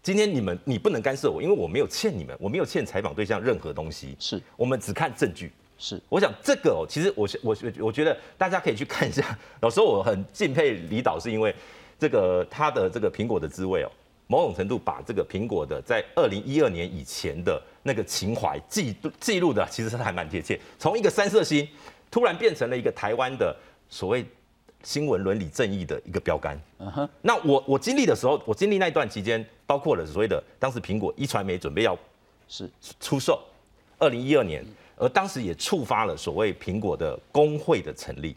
[0.01, 4.41] 今天你们你不能干涉我，因为我没有欠你们，我没有欠采访对象任何东西，是。
[4.57, 5.51] 我们只看证据。
[5.77, 9.37] 是，我想这个哦，其实我我我觉得大家可以去看一下。
[9.61, 11.53] 有时候我很敬佩李导，是因为
[11.99, 13.91] 这个他的这个苹果的滋味哦，
[14.27, 20.57] 某种程度把这个苹果的在二零一二年以前的那个情怀记记录的，其实是还蛮贴切。
[20.79, 21.67] 从一个三色星，
[22.09, 23.53] 突然变成了一个台湾的
[23.89, 24.25] 所谓
[24.81, 26.57] 新闻伦理正义的一个标杆。
[26.79, 27.09] 嗯哼。
[27.21, 31.97] 那我我经历的时候，我经历那段期间，包括了所谓的当时苹果一传媒准备要
[32.47, 32.69] 是
[33.01, 33.43] 出售，
[33.99, 34.65] 二零一二年。
[34.97, 38.35] 而当时也触发了所谓苹果的工会的成立。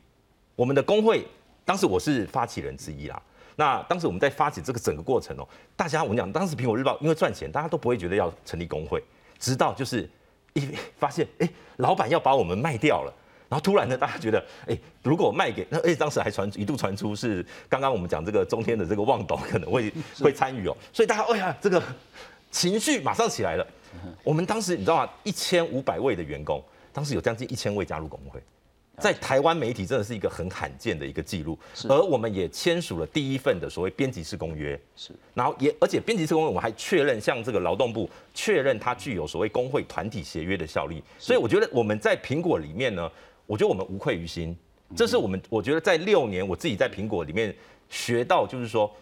[0.57, 1.27] 我们的工会，
[1.64, 3.23] 当时我是发起人之一啦。
[3.55, 9.03] 那当时我们在发起这个整个过程哦，大家我们讲，当时苹果日报因为赚钱，大家都不会觉得要成立工会，
[9.38, 10.09] 直到就是
[10.55, 13.12] 一发现，哎，老板要把我们卖掉了，
[13.49, 21.83] 然后突然呢，大家觉得，哎，如果卖给那，而且当时还传一度传出是刚刚我们讲这个中天的这个旺董可能会会参与哦，所以大家哎呀，这个
[22.50, 23.66] 情绪马上起来了。
[24.22, 25.12] 我们当时你知道吗？
[25.24, 28.40] 一千五百位的员工，当时有将近一千位加入工会，
[28.98, 31.58] 在台湾媒体真的是一个很罕见的一个记录。
[31.88, 34.78] 而我们也签署了第一份的所谓编辑式公约。
[34.94, 41.02] 是，然后也而且编辑式公约我们还确认，向这个劳动部确认它具有所谓工会团体协约的效力。
[41.18, 43.11] 所以我觉得我们在苹果里面呢，
[43.46, 44.56] 我觉得我们无愧于心。
[44.94, 47.54] 这是我们我觉得在六年我自己在苹果里面
[47.88, 48.94] 学到，就是说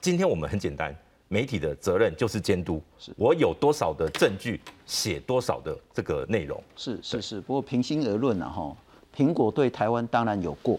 [0.00, 0.94] 今天我们很简单。
[1.28, 6.62] 媒体的责任就是监督，是我有多少的证据，写多少的这个内容。
[6.76, 8.76] 是是是，不过平心而论啊，哈，
[9.16, 10.78] 苹果对台湾当然有过。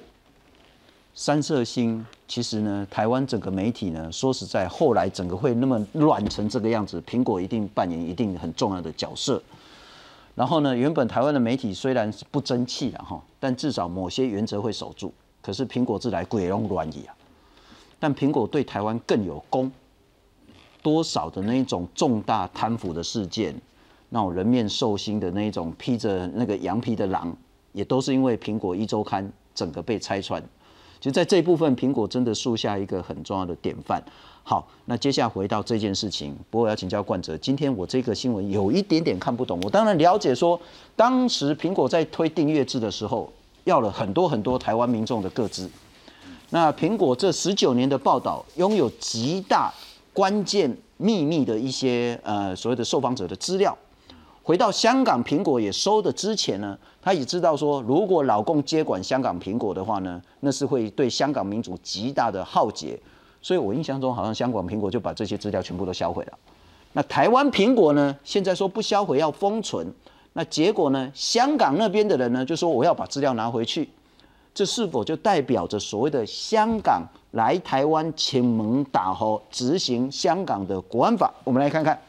[1.14, 9.42] 三色星其实呢，台湾整个媒体呢，说实在，后来整个会那么乱成这个样子，苹果一定扮演一定很重要的角色。
[10.36, 15.14] 然后呢，原本台湾的媒体虽然是不争气了，哈，但至少某些原则会守住。
[15.42, 17.16] 可是苹果自来鬼龙乱移啊，
[18.00, 19.70] 但苹果对台湾更有功。
[20.82, 23.54] 多少的那种重大贪腐的事件，
[24.10, 27.36] 那种人面兽心的那种披着那个羊皮的狼，
[27.74, 30.42] 也都是因为苹果一周刊整个被拆穿。
[31.00, 34.04] 就在这部分，苹果真的树下一个很重要的典范。
[34.42, 39.60] 好，那接下回到这件事情，不过要请教冠哲，今天我这个新闻有一点点看不懂。
[39.62, 40.60] 我当然了解说，
[40.96, 43.32] 当时苹果在推订阅制的时候，
[43.66, 45.70] 要了很多很多台湾民众的个资。
[46.50, 49.74] 那苹果这十九年的报道，拥有极大。
[50.18, 53.78] 关键秘密的一些呃所谓的受访者的资料，
[54.42, 63.00] 回到香港苹果也收的之前呢，他也知道说，如果老共接管香港苹果的话呢，那是会对香港民主极大的浩劫。
[63.44, 66.34] 所以我印象中好像香港苹果就把这些资料全部都销毁了。
[66.94, 69.86] 那台湾苹果呢，现在说不销毁要封存，
[70.34, 73.88] 那结果呢，香港那边的人呢就说我要把资料拿回去。
[74.58, 77.04] 这是否就代表着所谓的香港
[77.34, 81.32] 来台湾请门打吼执行香港的国安法？
[81.44, 82.02] 我们来看看，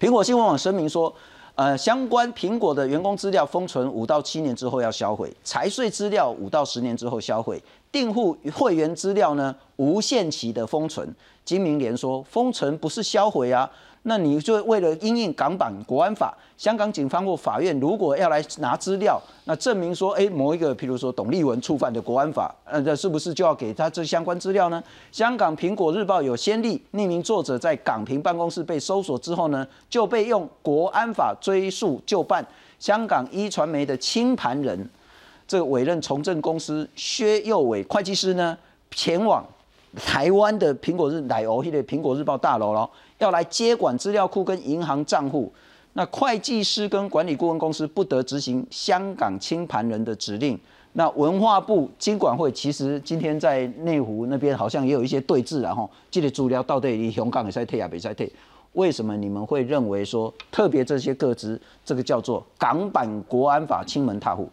[0.00, 1.14] 苹果新闻网声明说。
[1.54, 7.58] 呃，相关苹果的员工资料封存五到七年之后要销毁，财税资料五到十年之后销毁，
[7.90, 11.08] 订户会员资料呢无限期的封存。
[11.46, 13.70] 金明联说，封存不是销毁啊。
[14.08, 24.80] 那你就为了因应港版国安法，香港警方或法院如果要来拿资料，那证明说，哎，某一个，譬如说董立文触犯的国安法，呃，这是不是就要给他这相关资料呢？
[25.10, 32.46] 香港苹果日报有先例，匿名作者在港屏办公室被搜索之后呢，就被用国安法追诉就办。
[32.78, 34.88] 香港一传媒的清盘人，
[35.48, 38.56] 这个委任从政公司薛佑伟会计师呢，
[38.92, 39.44] 前往
[39.96, 42.88] 台湾的苹果日乃欧系的苹果日报大楼喽。
[43.18, 45.52] 要来接管资料库跟银行账户，
[45.94, 50.58] 那会计师跟管理顾问公司不得执行香港清盘人的指令。
[50.92, 58.30] 那文化部经管会其实今天在内湖那边好像也有一些对峙，然后这些资料到底离香港也在退啊，没在退？
[58.72, 64.48] 为什么你们会认为说特别这些个资，这个叫做港版国安法清门踏户？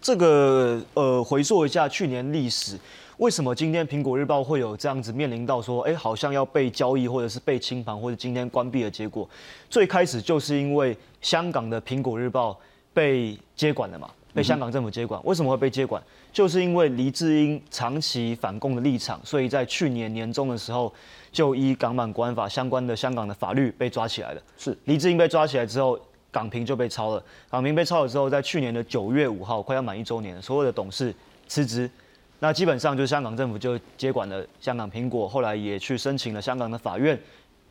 [0.00, 2.78] 这个呃，回溯一下去年历史。
[3.18, 9.26] 为什么今天苹果日报会有这样子面临到说，哎，好像要被交易，或者是被清盘，或者今天关闭的结果？
[9.70, 12.58] 最开始就是因为香港的苹果日报
[12.92, 15.18] 被接管了嘛，被香港政府接管。
[15.24, 16.02] 为什么会被接管？
[16.30, 20.92] 就是因为黎智英长期反共的立场，所以在去年年中的时候，
[21.32, 24.42] 就依港版国安法相关的香港的法律被抓起来了。
[24.58, 25.98] 是黎智英被抓起来之后，
[26.30, 27.24] 港平就被抄了。
[27.48, 31.14] 港平被抄了之后，在去年的九月五号，快要满一周年，所有的董事
[31.48, 31.90] 辞职。
[32.38, 37.18] 那基本上就是香港政府就接管了香港苹果，后来也去申请了香港的法院，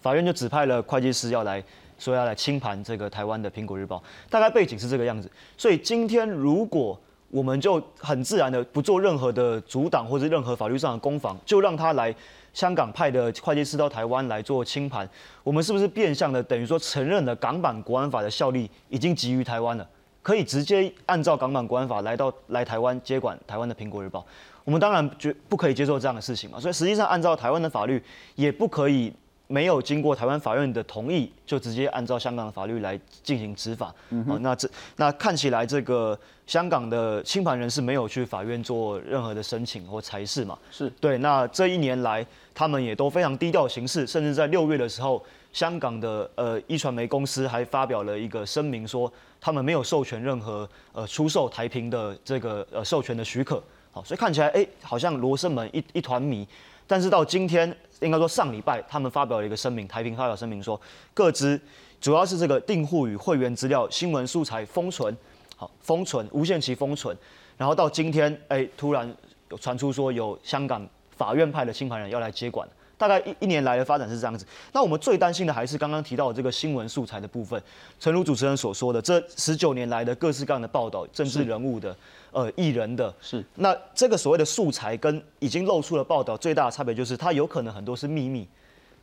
[0.01, 1.63] 法院就指派了会计师要来
[1.99, 5.29] 说要来清盘这个台湾的苹果日报，大概背景是这个样子。
[5.55, 6.99] 所以今天如果
[7.29, 12.13] 我们就很自然的不做任何的阻挡或者任何法律上的攻防，就让他来
[12.53, 15.07] 香港派的会计师到台湾来做清盘，
[15.43, 19.87] 我们是不是变相的等于说承认了港版国安法的效力已经集于台湾了？
[20.21, 24.25] 可以直接按照港版国安法来到来台湾接管台湾的苹果日报？
[24.65, 28.01] 我们当然绝不可以接受这样的事情嘛，所以实际上按照台湾的法律，
[28.33, 29.13] 也不可以
[29.47, 33.93] 没有经过台湾法院的同意，就直接按照香港的法律来进行执法。
[34.27, 40.57] 哦，那这那看起来这个香港的清盘人是没有去法院做任何的申请或裁示嘛？
[40.71, 41.19] 是对。
[41.19, 53.61] 那这一年来，他们也都非常低调行事，甚至在六月的时候，香港的呃一传媒公司还发表了一个声明，说他们没有授权任何呃出售台屏的这个呃授权的许可。
[53.95, 56.45] 好，所以看起来哎，好像罗生门一一团迷。
[56.85, 60.79] 但是到今天，应该说上礼拜，他们发表了一个声明，台平发表声明说，
[61.13, 61.57] 各自
[62.01, 65.15] 主要是这个订户与会员资料新闻素材封存，
[65.55, 67.17] 好封存无限期封存。
[67.55, 69.09] 然后到今天，哎，突然
[69.49, 70.85] 有传出说有香港
[71.15, 72.67] 法院派的清盘人要来接管。
[72.97, 74.45] 大概一一年来的发展是这样子。
[74.71, 77.61] 那我们最担心的还是刚刚提到的这个新闻素材的部分。
[77.99, 81.95] 诚如主持人所说的，这十九年来的各式各样的报道，政治人物的。
[82.35, 83.13] 呃，艺人的。
[83.21, 83.43] 是。
[83.55, 88.45] 那这个所谓的素材跟已经露出了报道最大的差别就是，它有可能很多是秘密。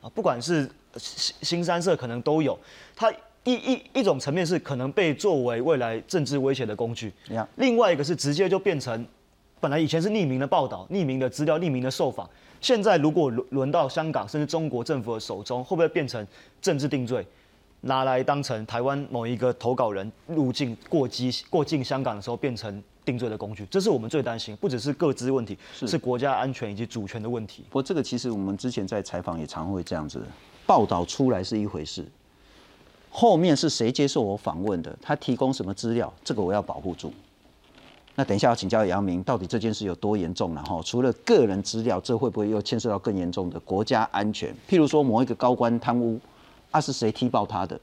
[0.02, 2.58] 啊，不管是新新三社可能都有，
[2.94, 3.10] 它
[3.44, 7.12] 一一一种层面是可能被作为未来政治威胁的工具，
[7.56, 9.06] 另外一个是直接就变成
[9.60, 12.28] 本来以前是匿名的报道、匿名的资料、匿名的受访，
[12.60, 16.26] 现在如果轮轮到香港甚至中国政府的手中，会不会变成
[16.60, 17.26] 政治定罪？
[17.82, 27.64] 拿来当成台湾某一个投稿人入境过机过境香港的时候变成定罪的工具，这是我们最担心，不只是各自问题，是国家安全以及主权的问题。
[27.68, 30.22] 不过这个其实我们之前在采访也常会这样子，
[30.66, 32.04] 报道出来是一回事，
[33.10, 37.12] 后面是谁接受我访问的，他提供什么资料，这个我要保护住。
[38.14, 40.54] 那等一下要请教杨明，到底这件事有多严重？
[40.54, 44.54] 然后除了个人资料，这会不会又牵涉到更严重的国家安全？
[44.68, 46.20] 譬如说某一个高官贪污。
[46.74, 47.78] 他是谁踢爆他的？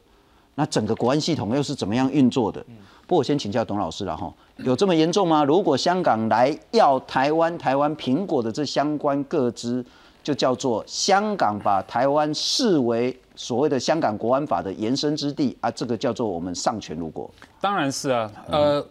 [0.60, 2.60] 那整个国安系统又是怎么样运作的？
[3.08, 5.42] 不过我先请教董老师了哈，有这么严重吗？
[5.42, 9.86] 如果香港来要台湾台湾苹果的这相关各资，
[10.22, 17.32] 就叫做香港把台湾视为所谓的香港国安法的延伸之地啊，这个叫做我们上权如果？
[17.62, 18.86] 当然是啊，呃。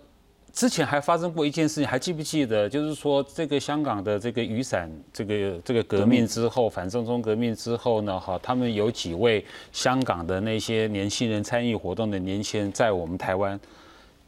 [0.53, 2.69] 之前还发生过一件事情，还记不记得？
[2.69, 13.59] 就是说，这个香港的这个雨伞，这个这个革命之后，反送中革命之后呢，哈，他们有几位香港的那些年轻人参与活动的年轻人，在我们台湾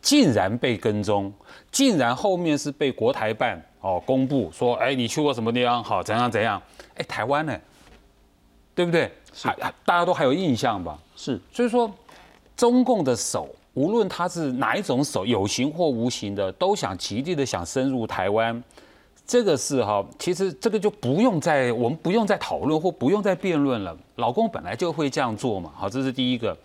[0.00, 1.32] 竟然被跟踪，
[1.72, 5.82] 竟然后面是被国台办哦公布说，哎，你去过什么地方？
[5.82, 6.62] 好，怎样怎样？
[6.94, 7.58] 哎，台湾呢？
[8.74, 9.10] 对不对？
[9.34, 9.52] 还
[9.84, 10.98] 大家都还有印象吧？
[11.16, 11.92] 是，所以说，
[12.56, 13.48] 中共的手。
[13.74, 18.62] 无论他是哪一种手，有形或无形的，都想极力的想深入台湾。
[19.26, 23.96] 这个是哈，其实这个就不用再我们不用再讨论或不用再辩论了。
[24.16, 26.56] 老公本来就会这样做嘛，好，这是第一个。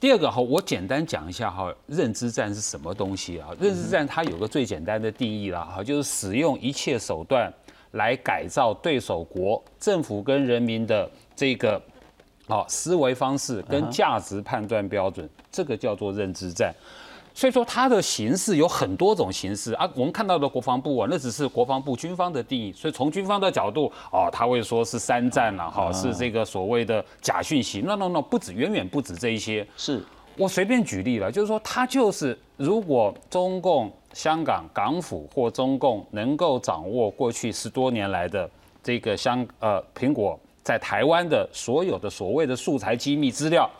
[0.00, 3.50] 第二个哈，我简单讲一下哈，认知战是什么东西啊？
[3.60, 7.50] 认知战它有个最简单的定义啦，哈，就是使用一切手段
[7.92, 11.80] 来改造对手国政府跟人民的这个
[12.46, 16.74] 啊思维方式跟价值判断标准，这个叫做认知战。
[17.36, 22.72] 所以说它的形式有很多种形式啊，我们看到的国防部啊，那只是国防部军方的定义。
[22.72, 27.80] 所以从军方的角度哦，他会说是三战了哈，是这个所谓的假讯息。
[27.80, 29.66] no no no，不止，远远不止这一些。
[29.76, 30.00] 是
[30.36, 38.48] 我随便举例了，就是说他就是如果中共香港港府或中共能够掌握过去十多年来的
[38.80, 43.70] 这个香呃苹果在台湾的所有的所谓的素材机密资料，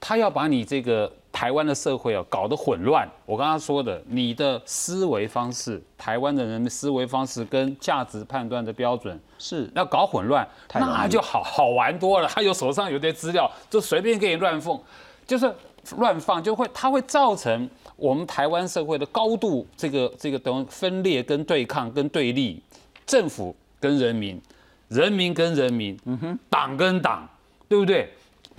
[0.00, 1.12] 他要把你这个。
[1.32, 3.06] 台湾的社会啊，搞得混乱。
[3.26, 12.28] 我刚刚说的，你的思维方式，台湾的人的思维方式跟价值判断的标准是要搞混乱，那就好好玩多了。
[12.28, 14.80] 他有手上有点资料，就随便给你乱放，
[15.26, 15.54] 就是
[15.98, 22.62] 乱放，就会它会造成我们台湾社会的高度这个这个等分裂跟对抗跟对立，
[23.04, 24.40] 政府跟人民，
[24.88, 27.28] 人民跟人民，嗯哼，党跟党，
[27.68, 28.12] 对不对？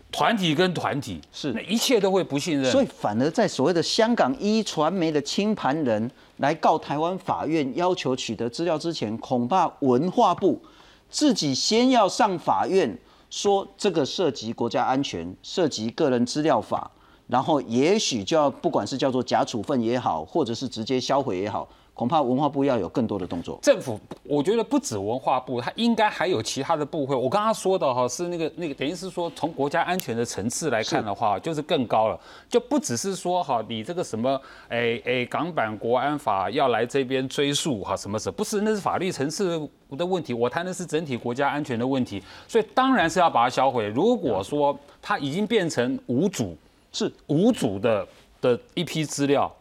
[0.09, 10.59] 团体跟团体是，那一切都会不信任，所以反而在所谓的香港一传媒的清盘人来告台湾法院，要求取得资料之前，恐怕文化部
[11.09, 12.97] 自己先要上法院，
[13.29, 16.89] 说这个涉及国家安全，涉及个人资料法，
[17.27, 21.67] 然后也许就要不管是叫做假处分也好，或者是直接销毁也好。
[21.97, 23.57] 恐怕文化部要有更多的动作。
[23.59, 27.15] 政府，我觉得不止文化部，它应该还有其他的部会。
[27.15, 34.39] 我刚刚说的哈，是那个那个，等于是说从国家安全的层次来看的话，就是更高了，就不只是说哈，你这个什么，
[34.69, 39.59] 哎哎，港版国安法要来这边追溯哈，什么什么，不是，那是法律层次
[39.97, 40.35] 的问题。
[40.35, 43.87] 我谈的是整体国家安全的问题，所以当然是要把它销毁。
[43.87, 46.55] 如果说它已经变成无主，
[46.91, 48.07] 是无主的
[48.39, 49.51] 的一批资料。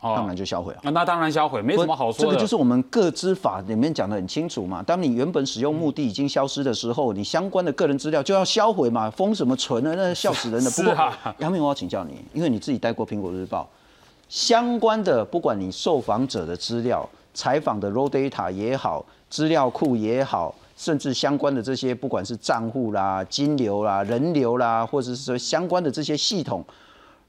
[0.00, 0.80] 当然就销毁了。
[0.82, 2.30] 那当然销毁，没什么好说的。
[2.30, 4.82] 这个就是我们各资法里面讲的很清楚嘛。
[4.82, 9.10] 当你原本使用目的已经消失的时候，你相关的个人资料就要销毁嘛。
[9.10, 9.94] 封什么存呢？
[9.96, 10.70] 那笑死人了。
[10.70, 10.94] 不过，
[11.38, 13.68] 杨明，我要请教你，因为你自己带过苹果日报，
[14.28, 26.64] 相关的不管你受访者的资料、采访的 raw data 也好，资料库也好，甚至相关的这些不管是账户啦、金流啦、人流啦，或者是说相关的这些系统，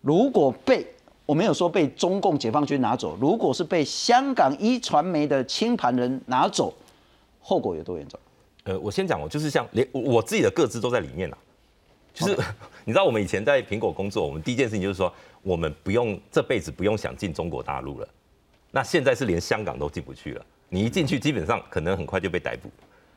[0.02, 0.86] 如果被
[1.30, 6.74] 我没有说被中共解放军拿走，如果是被香港一传媒的清盘人拿走，
[7.40, 8.20] 后果有多严重？
[8.64, 11.38] 呃，我先讲我，就是像连我自己的各自都在里面了。
[12.16, 12.36] 就是
[12.84, 15.14] 你知道，我们以前在苹果工作，我们第一件事情就是说，
[15.44, 18.08] 我们不用这辈子不用想进中国大陆了。
[18.72, 22.72] 那现在是连香港都进不去了，你一进去，基本上可能很快就被逮捕。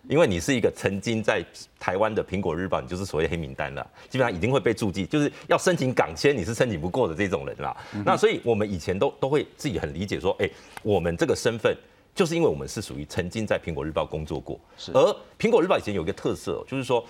[0.09, 1.45] 因为你是一个曾经在
[1.79, 7.77] 台湾的苹果日报，你就是所谓黑名单了，基本上已经会被注记，就是要申请港签，你是申请不过的这种人啦。
[8.05, 10.51] 那所以我们以前都都会自己很理解说，哎，
[10.83, 11.77] 我们这个身份
[12.15, 14.59] 就是因为我们是属于曾经在苹果日报工作过，
[14.93, 17.05] 而苹果日报以前有一个特色，就是说，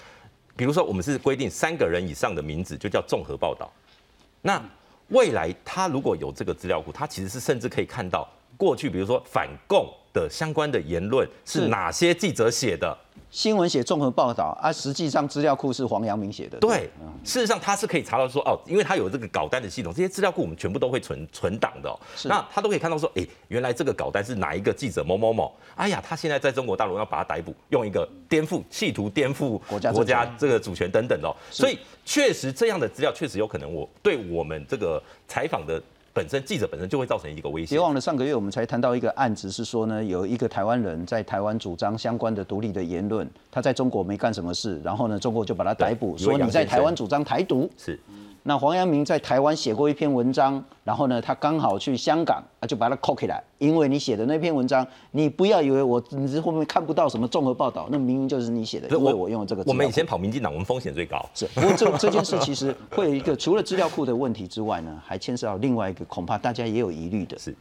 [0.54, 3.72] 比如说我们是规定三个人以上的名字就叫综合报道，
[4.42, 4.62] 那
[5.08, 8.28] 未来他如果有这个资料库，他其实是甚至可以看到
[8.58, 9.90] 过去，比如说反共。
[10.12, 12.96] 的相关的言论是哪些记者写的？
[13.30, 16.58] 新闻写综合报道啊，实际上资料库是黄阳明写的。
[16.58, 16.90] 对，
[17.24, 21.98] 事实上他是可以查到说哦，因为他有这个稿单的系统，这些资料库我们全部都会存存档的。
[22.24, 25.50] 那他都可以看到说，哎，原来这个稿单是哪一个记者某某某？
[25.76, 31.34] 哎呀，他现在在中国大陆要把他逮捕，用一个颠覆、企图颠覆国家国家这个主权等等的。
[31.50, 35.82] 所以确实这样的资料确实有可能，我对我们这个采访的。
[36.14, 37.74] 本身记者本身就会造成一个威胁。
[37.74, 47.70] 别忘了上个月我们才谈到一个案子，是说呢，有一个台湾人在台湾主张相关的独立的言论，他在中国没干什么事，然后呢，中国就把他逮捕，说你在台湾主张台独。
[47.76, 47.98] 是。
[48.44, 59.62] 那黄阳明在台湾写过一篇文章，然后呢，他刚好去香港，啊，就把他扣起来，因为你写的那篇文章，你不要以为我你是后面看不到什么综合报道，那明明就是你写的，因为我用了这个。
[59.66, 61.24] 我们以前跑民进党，我们风险最高。
[61.32, 67.54] 是，不过这这件事其实会有一个，除了资料库的问题之外呢，还牵涉到另外一个，恐怕大家也有疑虑的是，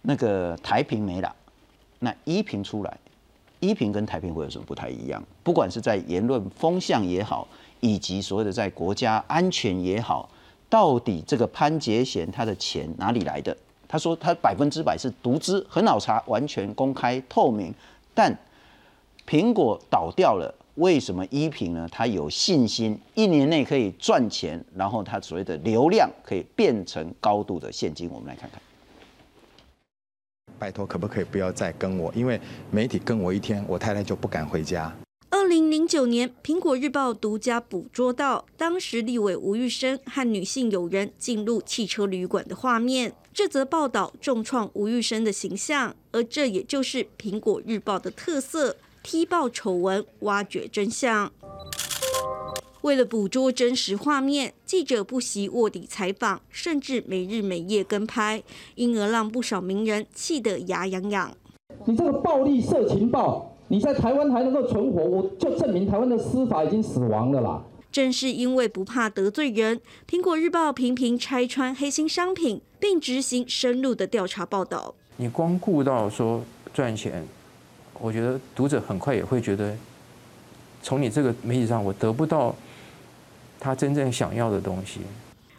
[0.00, 1.32] 那个台屏没了，
[2.00, 2.98] 那一屏出来，
[3.60, 5.22] 一屏跟台屏会有什么不太一样？
[5.44, 7.46] 不管是在言论风向也好，
[7.82, 10.30] 以及所谓的在国家安全也好。
[10.70, 13.54] 到底这个潘杰贤他的钱哪里来的？
[13.86, 17.74] 他说他百分之百是独资，很好查，完全公开透明。
[18.14, 18.34] 但
[19.28, 21.86] 苹果倒掉了，为什么一品呢？
[21.92, 28.08] 他有信心一年内可以赚钱，然后他所谓的流量可以变成高度的现金。
[28.10, 28.58] 我们来看看。
[30.58, 32.10] 拜托，可不可以不要再跟我？
[32.14, 34.90] 因为媒体跟我一天，我太太就不敢回家。
[35.34, 43.14] 二零零九年，《苹果日报》独家捕捉到当时立委吴玉生和女性友人进入汽车旅馆的画面。
[43.32, 51.32] 这则报道重创吴玉生的形象，而这也就是《苹果日报》的特色：踢爆丑闻，挖掘真相。
[52.82, 58.42] 为了捕捉真实画面，记者不惜卧底采访，甚至没日没夜跟拍，
[58.74, 61.34] 因而让不少名人气得牙痒痒。
[61.86, 67.62] 你这个暴力色情报，你在台湾还能够存活，我就证明台湾的司法已经死亡了啦。
[67.90, 74.94] 正是因为不怕得罪人，苹果日报频频拆穿黑心商品，并执行深入的调查报道。
[75.16, 76.42] 你光顾到说
[76.74, 77.26] 赚钱，
[77.98, 79.74] 我觉得读者很快也会觉得，
[80.82, 82.54] 从你这个媒体上我得不到。
[83.58, 85.00] 他真正想要的东西。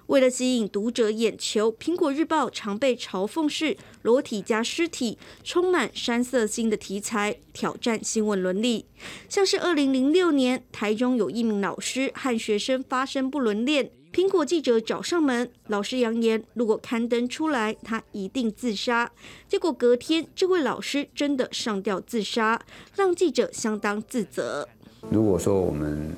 [0.07, 8.85] 为了吸引读者眼球，《苹果日报》常被嘲讽是裸体加尸体，充满煽色性的题材，挑战新闻伦理。
[9.29, 19.11] 像是二零零六年，台中有一名老师和学生发生不伦恋，苹果记者找上门，老师扬言如果刊登出来，他一定自杀。
[19.47, 22.61] 结果隔天，这位老师真的上吊自杀，
[22.95, 24.67] 让记者相当自责。
[25.09, 26.11] 如果说我们。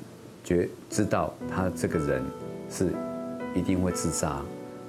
[0.46, 2.22] 觉知道他这个人
[2.70, 2.92] 是
[3.56, 4.44] 一定会自杀，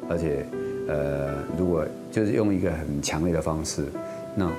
[0.09, 0.45] 而且
[0.87, 3.85] 呃，如果就是用一个很强烈的方式，
[4.35, 4.51] 那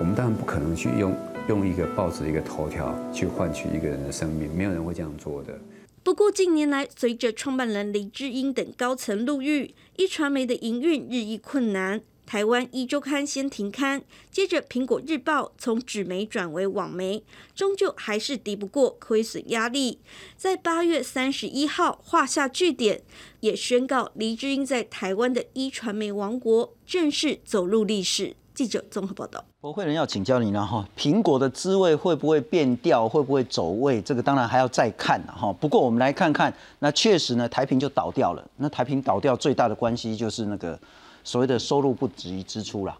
[0.00, 1.14] 我们当然不可能去用
[1.48, 5.56] 用一个报纸一个头条去换取一个人的生命，没有人会这样做的。
[6.02, 12.00] 不过近年来，随着创办人林志英等高层入狱，一传媒的营运日益困难。
[12.26, 17.22] 台湾一周刊先停刊，接着苹果日报从纸媒转为网媒，
[17.54, 20.00] 终究还是敌不过亏损压力，
[20.36, 23.02] 在八月三十一号画下句点，
[23.40, 28.34] 也宣告黎智英在台湾的一传媒王国正式走入历史。
[28.54, 29.44] 记者综合报道。
[29.60, 34.00] 博会人要请教你了哈，苹果的滋味会不会变调，会不会走位？
[34.00, 35.52] 这个当然还要再看哈。
[35.54, 38.48] 不过我们来看看，那确实呢，台屏就倒掉了。
[38.56, 40.78] 那台屏倒掉最大的关系就是那个。
[41.24, 42.96] 所谓的收入不及支出啦，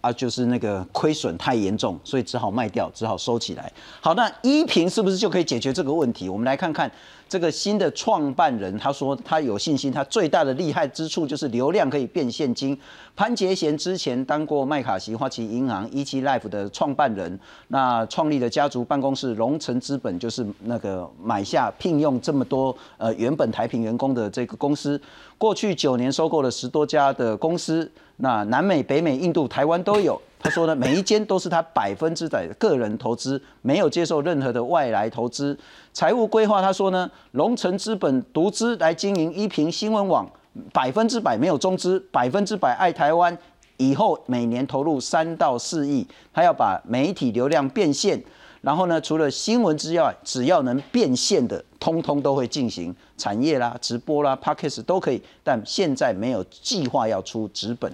[0.00, 3.72] 啊，就是那个亏损太严重，所以只好卖掉，只好收起来。
[4.00, 6.28] 好，那一平是不是就可以解决这个问题？
[6.28, 6.90] 我们来看看。
[7.28, 12.74] 这个新的创办人他说他有信心，他最大的厉害之处就是流量可以变现金。
[13.14, 24.98] 潘杰贤之前当过麦卡锡花旗银行一期 Life 的创办人，那创立的家族办公室龙城资本就是那个买下聘用这么多呃原本台平员工的这个公司，
[25.36, 30.20] 过去九年收购了十多家的公司，那南美、北美、印度、台湾都有。
[30.40, 35.58] 他说呢，每一间都是他百分之百个人投资，没有接受任何的外来投资。
[35.92, 40.30] 财务规划，他说呢，龙城资本独资来经营一平新闻网，
[40.72, 43.36] 百分之百没有中资，百分之百爱台湾。
[43.78, 48.20] 以后每年投入三到四亿，他要把媒体流量变现。
[48.60, 55.22] 然后呢，除了新闻之外，只要能变现的，通通都会进行产业啦、直播啦、podcast 都可以。
[55.44, 57.92] 但现在没有计划要出资本，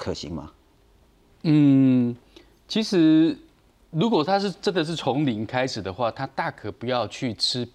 [0.00, 0.50] 可行吗？
[1.42, 2.16] 嗯，
[2.66, 3.36] 其实
[3.90, 7.68] 如果他是真的是从零开始的话，他大可不要去吃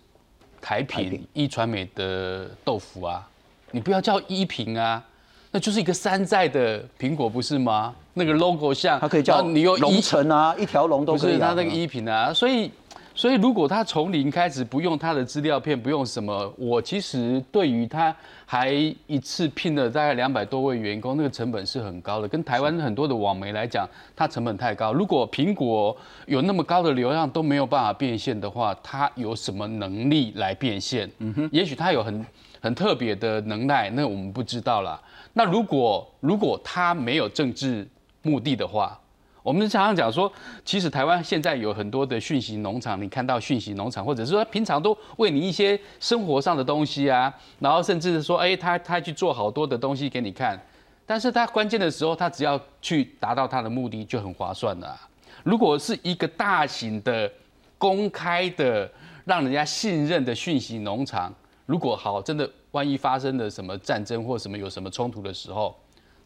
[0.59, 3.29] 台品一传媒的豆腐啊，
[3.69, 5.03] 你不要叫一品啊，
[5.51, 7.93] 那就是一个山寨的苹果不是吗？
[8.15, 11.21] 那个 logo 像，它可以叫你有龙城啊，一条龙都可以。
[11.21, 12.71] 不是他那个一品啊，所以。
[13.17, 18.13] 所以，如果他从零开始，不用他的资料片，不用什么，我其实对于他
[18.45, 18.71] 还
[19.07, 22.27] 一次聘了大概两百多位员工，那个成本是很高的。
[22.27, 24.93] 跟台湾很多的网媒来讲，它成本太高。
[24.93, 25.95] 如果苹果
[26.27, 31.09] 有那么高的流量都没有办法变现的话，它有什么能力来变现？
[31.19, 32.25] 嗯哼，也许它有很
[32.61, 35.01] 很特别的能耐，那我们不知道了。
[35.33, 37.87] 那如果如果它没有政治
[38.21, 38.99] 目的的话，
[39.45, 40.31] 我们常常讲说，
[40.65, 50.59] 其实台湾现在有很多的讯息农场，你看到讯息农场，或者是说平常都为你一些生活上的东西啊，然后甚至是说，哎，他他去做好多的东西给你看，
[51.05, 54.99] 但是他关键的时候，他只要去达到他的目的就很划算了。
[55.43, 57.31] 如果是一个大型的、
[57.77, 58.89] 公开的、
[59.25, 61.31] 让人家信任的讯息农场，
[61.67, 65.79] 如果好真的万一发生了什么战争或什么有什么冲突的时候，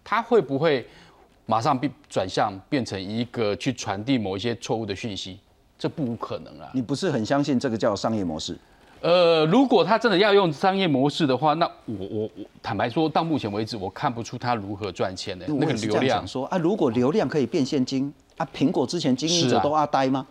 [0.05, 0.88] 他会不会？
[1.49, 5.39] 马上变转向变成一个去传递某一些错误的讯息，
[5.79, 6.69] 这不无可能啊！
[6.75, 8.55] 你不是很相信这个叫商业模式？
[9.01, 15.43] 呃，如果他真的要用商业模式的话，那我我我坦白说，到目前为止，我看不出他如何赚钱的。
[15.47, 20.23] 那个流量说啊，如果流量可以变现金啊，苹果之前经营者都阿呆吗？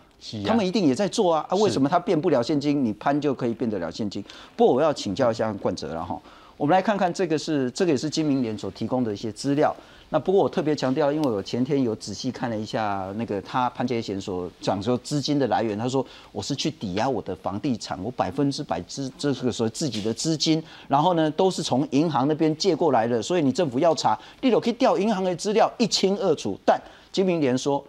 [0.47, 1.55] 他们一定也在做啊啊！
[1.57, 4.23] 为什么他变不了现金，你潘就可以变得了现金？
[4.55, 6.17] 不过我要请教一下冠哲了哈，
[6.55, 9.75] 我们来看看这个是这个也是金明联所提供的一些资料。
[10.11, 26.57] 那不过我特别强调，因为我前天有仔细看了一下那个他潘杰贤所讲说资金的来源，他说我是去抵押我的房地产，我百分之百资这个时候自己的资金，然后呢都是从银行那边借过来的，所以你政府要查，例如可以调银行的资料一清二楚。
[26.65, 26.81] 但
[27.11, 27.85] 金明联说，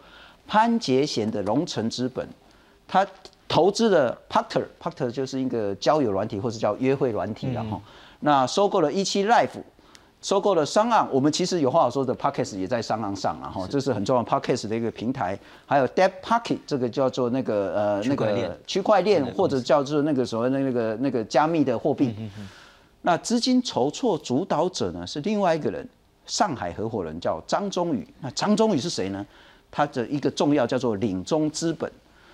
[0.47, 2.29] 潘杰贤的龙城资本，
[2.87, 3.07] 他
[3.49, 7.81] 投资的 Parker，Parker 就是一个交友软体或者叫约会软体，然后
[8.21, 9.63] 那收购了一期 Life。
[10.23, 15.39] 收购了商岸，我们其实有话好说的 p o c k e t 也在商岸上啊，哈，这是很重要 p o c k e t 的一个平台。
[15.65, 22.15] 还有 Debt Pocket 这个叫做那个呃那个区块链或者叫做那个所谓的那个那个加密的货币。
[23.01, 25.89] 那资金筹措主导者呢是另外一个人，
[26.27, 28.07] 上海合伙人叫张忠宇。
[28.21, 29.27] 那张忠宇是谁呢？
[29.71, 31.91] 他的一个重要叫做领中资本。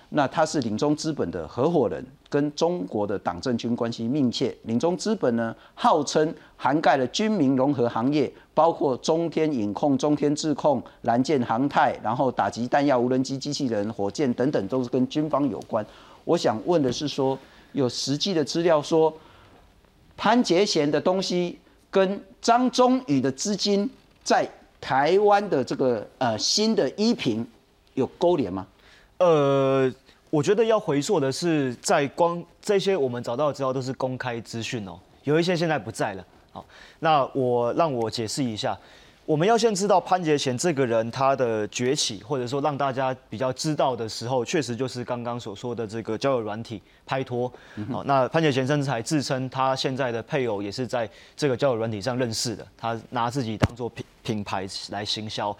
[0.09, 4.55] 那他是领中资本的合伙人，跟中国的党政军关系密切。
[4.63, 15.85] 领中资本呢，号称涵盖了军民融合行业，包括中天影控、中天智控、蓝箭航太，然后打击弹药、无人机、机器人、火箭等等，都是跟军方有关。
[16.23, 17.37] 我想问的是，说
[17.73, 19.13] 有实际的资料说，
[20.15, 21.59] 潘杰贤的东西
[21.91, 23.89] 跟张忠宇的资金
[24.23, 24.49] 在
[24.79, 27.45] 台湾的这个呃新的一平
[27.93, 28.65] 有勾连吗？
[29.19, 29.91] 呃，
[30.29, 36.23] 我觉得要回溯的是，在光这些我们找到的资料都是公开资讯哦，有一些现在不在了。
[36.51, 36.65] 好，
[36.99, 38.77] 那我让我解释一下，
[39.25, 47.51] 我们要先知道潘杰贤这个人他的崛起，或者说让大家比较知道的时候，确实就是刚刚所说的这个交友软体拍拖。
[47.91, 55.55] 好，那潘杰贤甚至还自称他现在的配偶也是在这个交友软体上认识的，他拿自己当做品品牌来行销。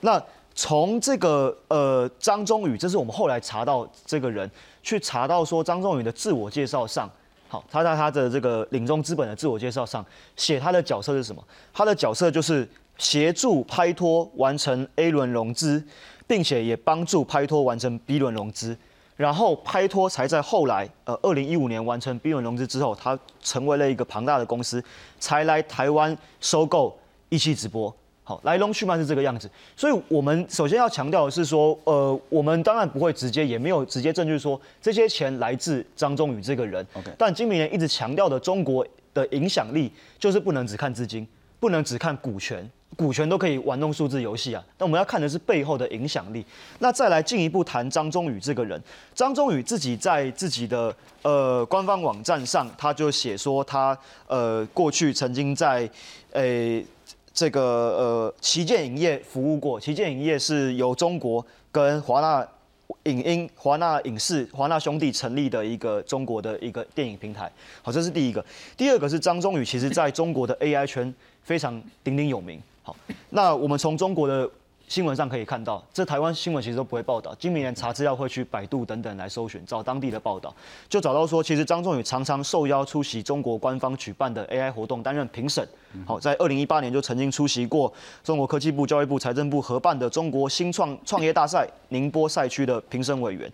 [0.00, 0.22] 那
[0.54, 4.50] 从这个呃张忠宇，这是我们后来查到这个人
[4.82, 7.10] 去查到说张忠宇的自我介绍上，
[7.48, 10.04] 好，他在他的这个领中资本的自我介绍上
[10.36, 11.42] 写他的角色是什么？
[11.72, 15.82] 他的角色就是协助拍拖完成 A 轮融资，
[16.26, 18.76] 并且也帮助拍拖完成 B 轮融资，
[19.16, 24.82] 然后拍拖才在后来呃二零一五年完成 B 轮融资之后，他成为了一个庞大的公司，
[25.18, 26.98] 才来台湾收购
[27.30, 27.94] 一期直播。
[28.24, 36.86] 好，来龙去脉是这个样子，所以我们首先要强调的是说，呃，我们当然不会直接，也没有直接证据说这些钱来自张忠宇这个人。
[36.92, 41.26] OK，但金明年一直强调的中国的影响力，就是不能只看资金，
[41.58, 44.64] 不能只看股权，股权都可以玩弄数字游戏啊。
[44.78, 46.46] 那我们要看的是背后的影响力。
[46.78, 48.80] 那再来进一步谈张忠宇这个人，
[49.16, 53.98] 张忠宇自己在自己的呃官方网站上，他就写说他
[54.28, 55.90] 呃过去曾经在
[56.34, 56.86] 诶。
[57.34, 62.46] 这个呃，旗舰影业服务过，旗舰影业是由中国跟华纳
[63.04, 67.50] 影音、华纳影视、华纳兄弟成立的一个中国的一个电影平台。
[67.82, 68.44] 好，这是第一个。
[68.76, 71.12] 第二个是张忠宇，其实在中国的 AI 圈
[71.42, 72.60] 非常鼎鼎有名。
[72.82, 72.94] 好，
[73.30, 74.50] 那我们从中国的。
[74.92, 77.34] 新闻上可以看到，这台湾新闻其实都不会报道。
[77.38, 80.54] 今明年查资料会去百度等等来搜寻，找当地的报道，
[80.86, 85.66] 就找到说，其实张仲宇常常受邀出席中国官方举办的 AI 活动，担任评审。
[86.04, 87.90] 好，在二零一八年就曾经出席过
[88.22, 93.50] 中国科技部、教育部、财政部合办的中国新创创业大赛宁波赛区的评审委员。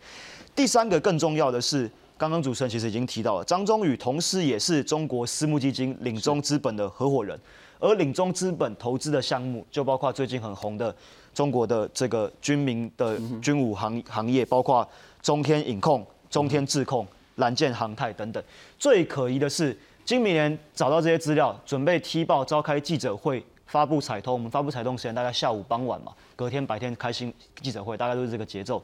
[0.56, 7.38] 第三个更重要的是，刚刚主持人其实已经提到了，张忠宇同时也是中国私募基金领中资本的合伙人，
[7.78, 10.92] 而领中资本投资的项目就包括最近很红的。
[11.38, 14.84] 中国的这个军民的军武行行业，包括
[15.22, 18.42] 中天影控、中天智控、蓝箭航太等等。
[18.76, 24.34] 最可疑的是，今明年找到这些资料，准备踢爆召开记者会发布彩通。
[24.34, 27.32] 我们发布彩通时间大概下午傍晚嘛，隔天白天开新
[27.62, 28.82] 记者会，大概都是这个节奏。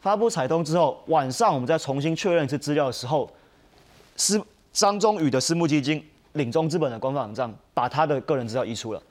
[0.00, 3.30] 发布彩通之后，晚上我们再重新确认一次资料的时候，
[4.16, 9.02] 私张忠宇的私募基金领中资本的官方网站把他的个人资料移出了。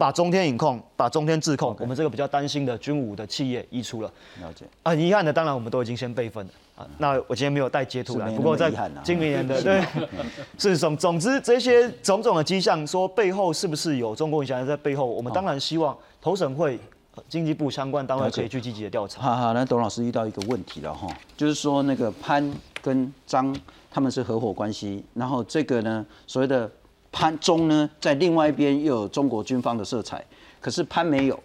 [0.00, 4.10] 把中天影控、把中天智控，我们这个比较担心的军武的企业移出了。
[4.40, 4.64] 了解。
[4.82, 6.88] 很遗憾的，当然我们都已经先备份了啊。
[6.96, 8.72] 那我今天没有带截图来，不过在
[9.04, 9.84] 今年的 对，
[10.56, 15.04] 是总总之这些种种的迹象，说背后是不是有中共影响在背后？
[15.04, 16.80] 我们当然希望投审会、
[17.28, 19.20] 经济部相关单位可以去积极的调查。
[19.20, 23.54] 好好，那董老师遇到一个问题了哈，就是说那个潘跟张
[23.90, 26.70] 他们是合伙关系，然后这个呢所谓的。
[27.12, 30.24] 潘中呢，在另外一边又有中国军方的色彩，
[30.60, 31.38] 可是潘没有，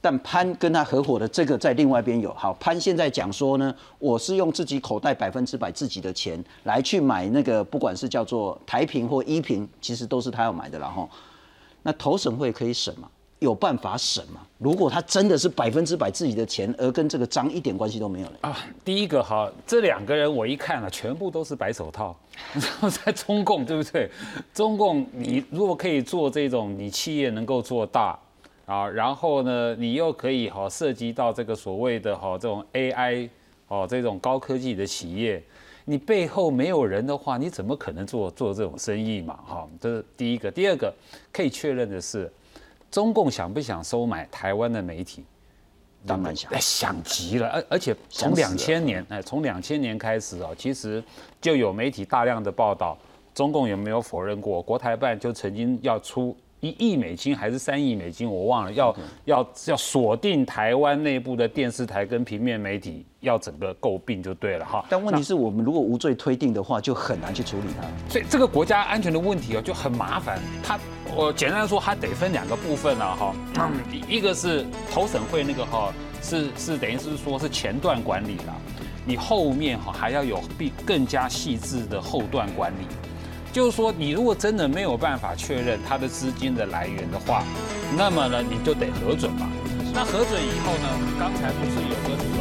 [0.00, 2.34] 但潘跟他合伙的这个在另外一边有。
[2.34, 11.08] 好，潘现在讲说呢，我是用自己口袋百分之百自己的钱来去买那个，不管是叫做台平或一平，其实都是他要买的了哈。
[11.82, 13.08] 那投审会可以审吗？
[13.42, 14.40] 有办法审吗？
[14.58, 18.56] 如果他真的是百分之百自己的钱，而跟这个章一点关系都没有了啊！
[18.84, 22.16] 第一个哈，这两个人我一看了，全部都是白手套，
[22.54, 24.08] 然 后在中共对不对？
[24.54, 28.16] 中共你如果可以做这种，你企业能够做大
[28.64, 33.28] 啊，然后呢，你又可以哈涉及到这个所谓的哈这种 AI
[33.66, 35.42] 哦这种高科技的企业，
[35.86, 39.36] 你背后没有人的话，你怎么可能做做这种生意嘛？
[39.44, 40.48] 哈，这是第一个。
[40.48, 40.94] 第二个
[41.32, 42.30] 可以确认的是。
[42.92, 45.24] 中共想不想收买台湾的媒体？
[46.06, 47.48] 当然想，想极了。
[47.48, 51.02] 而而且从两千年，哎，从两千年开始啊，其实
[51.40, 52.98] 就有媒体大量的报道，
[53.34, 54.60] 中共有没有否认过？
[54.60, 56.36] 国台办就曾经要出。
[56.62, 58.72] 一亿美金还是三亿美金，我忘了。
[58.72, 64.84] 要要要锁定台湾内部的电视台跟平面媒体，要整个诟病就对了哈。
[64.88, 67.88] 但问题是我们如果无罪推定的话，就很难去处理它。
[68.08, 70.38] 所以这个国家安全的问题哦，就很麻烦。
[70.62, 70.78] 它
[71.16, 73.34] 我简单说，它得分两个部分啊哈。
[74.08, 75.92] 一个是投审会那个哈，
[76.22, 78.54] 是是等于是说是前段管理了，
[79.04, 82.86] 你后面哈还要有比更加细致的后段管理。
[83.52, 87.44] 就是说，你如果真的没有办法确认他的资金的来源的话，
[87.96, 89.46] 那么呢，你就得核准嘛。
[89.92, 90.88] 那核准以后呢，
[91.20, 92.31] 刚才不是有个？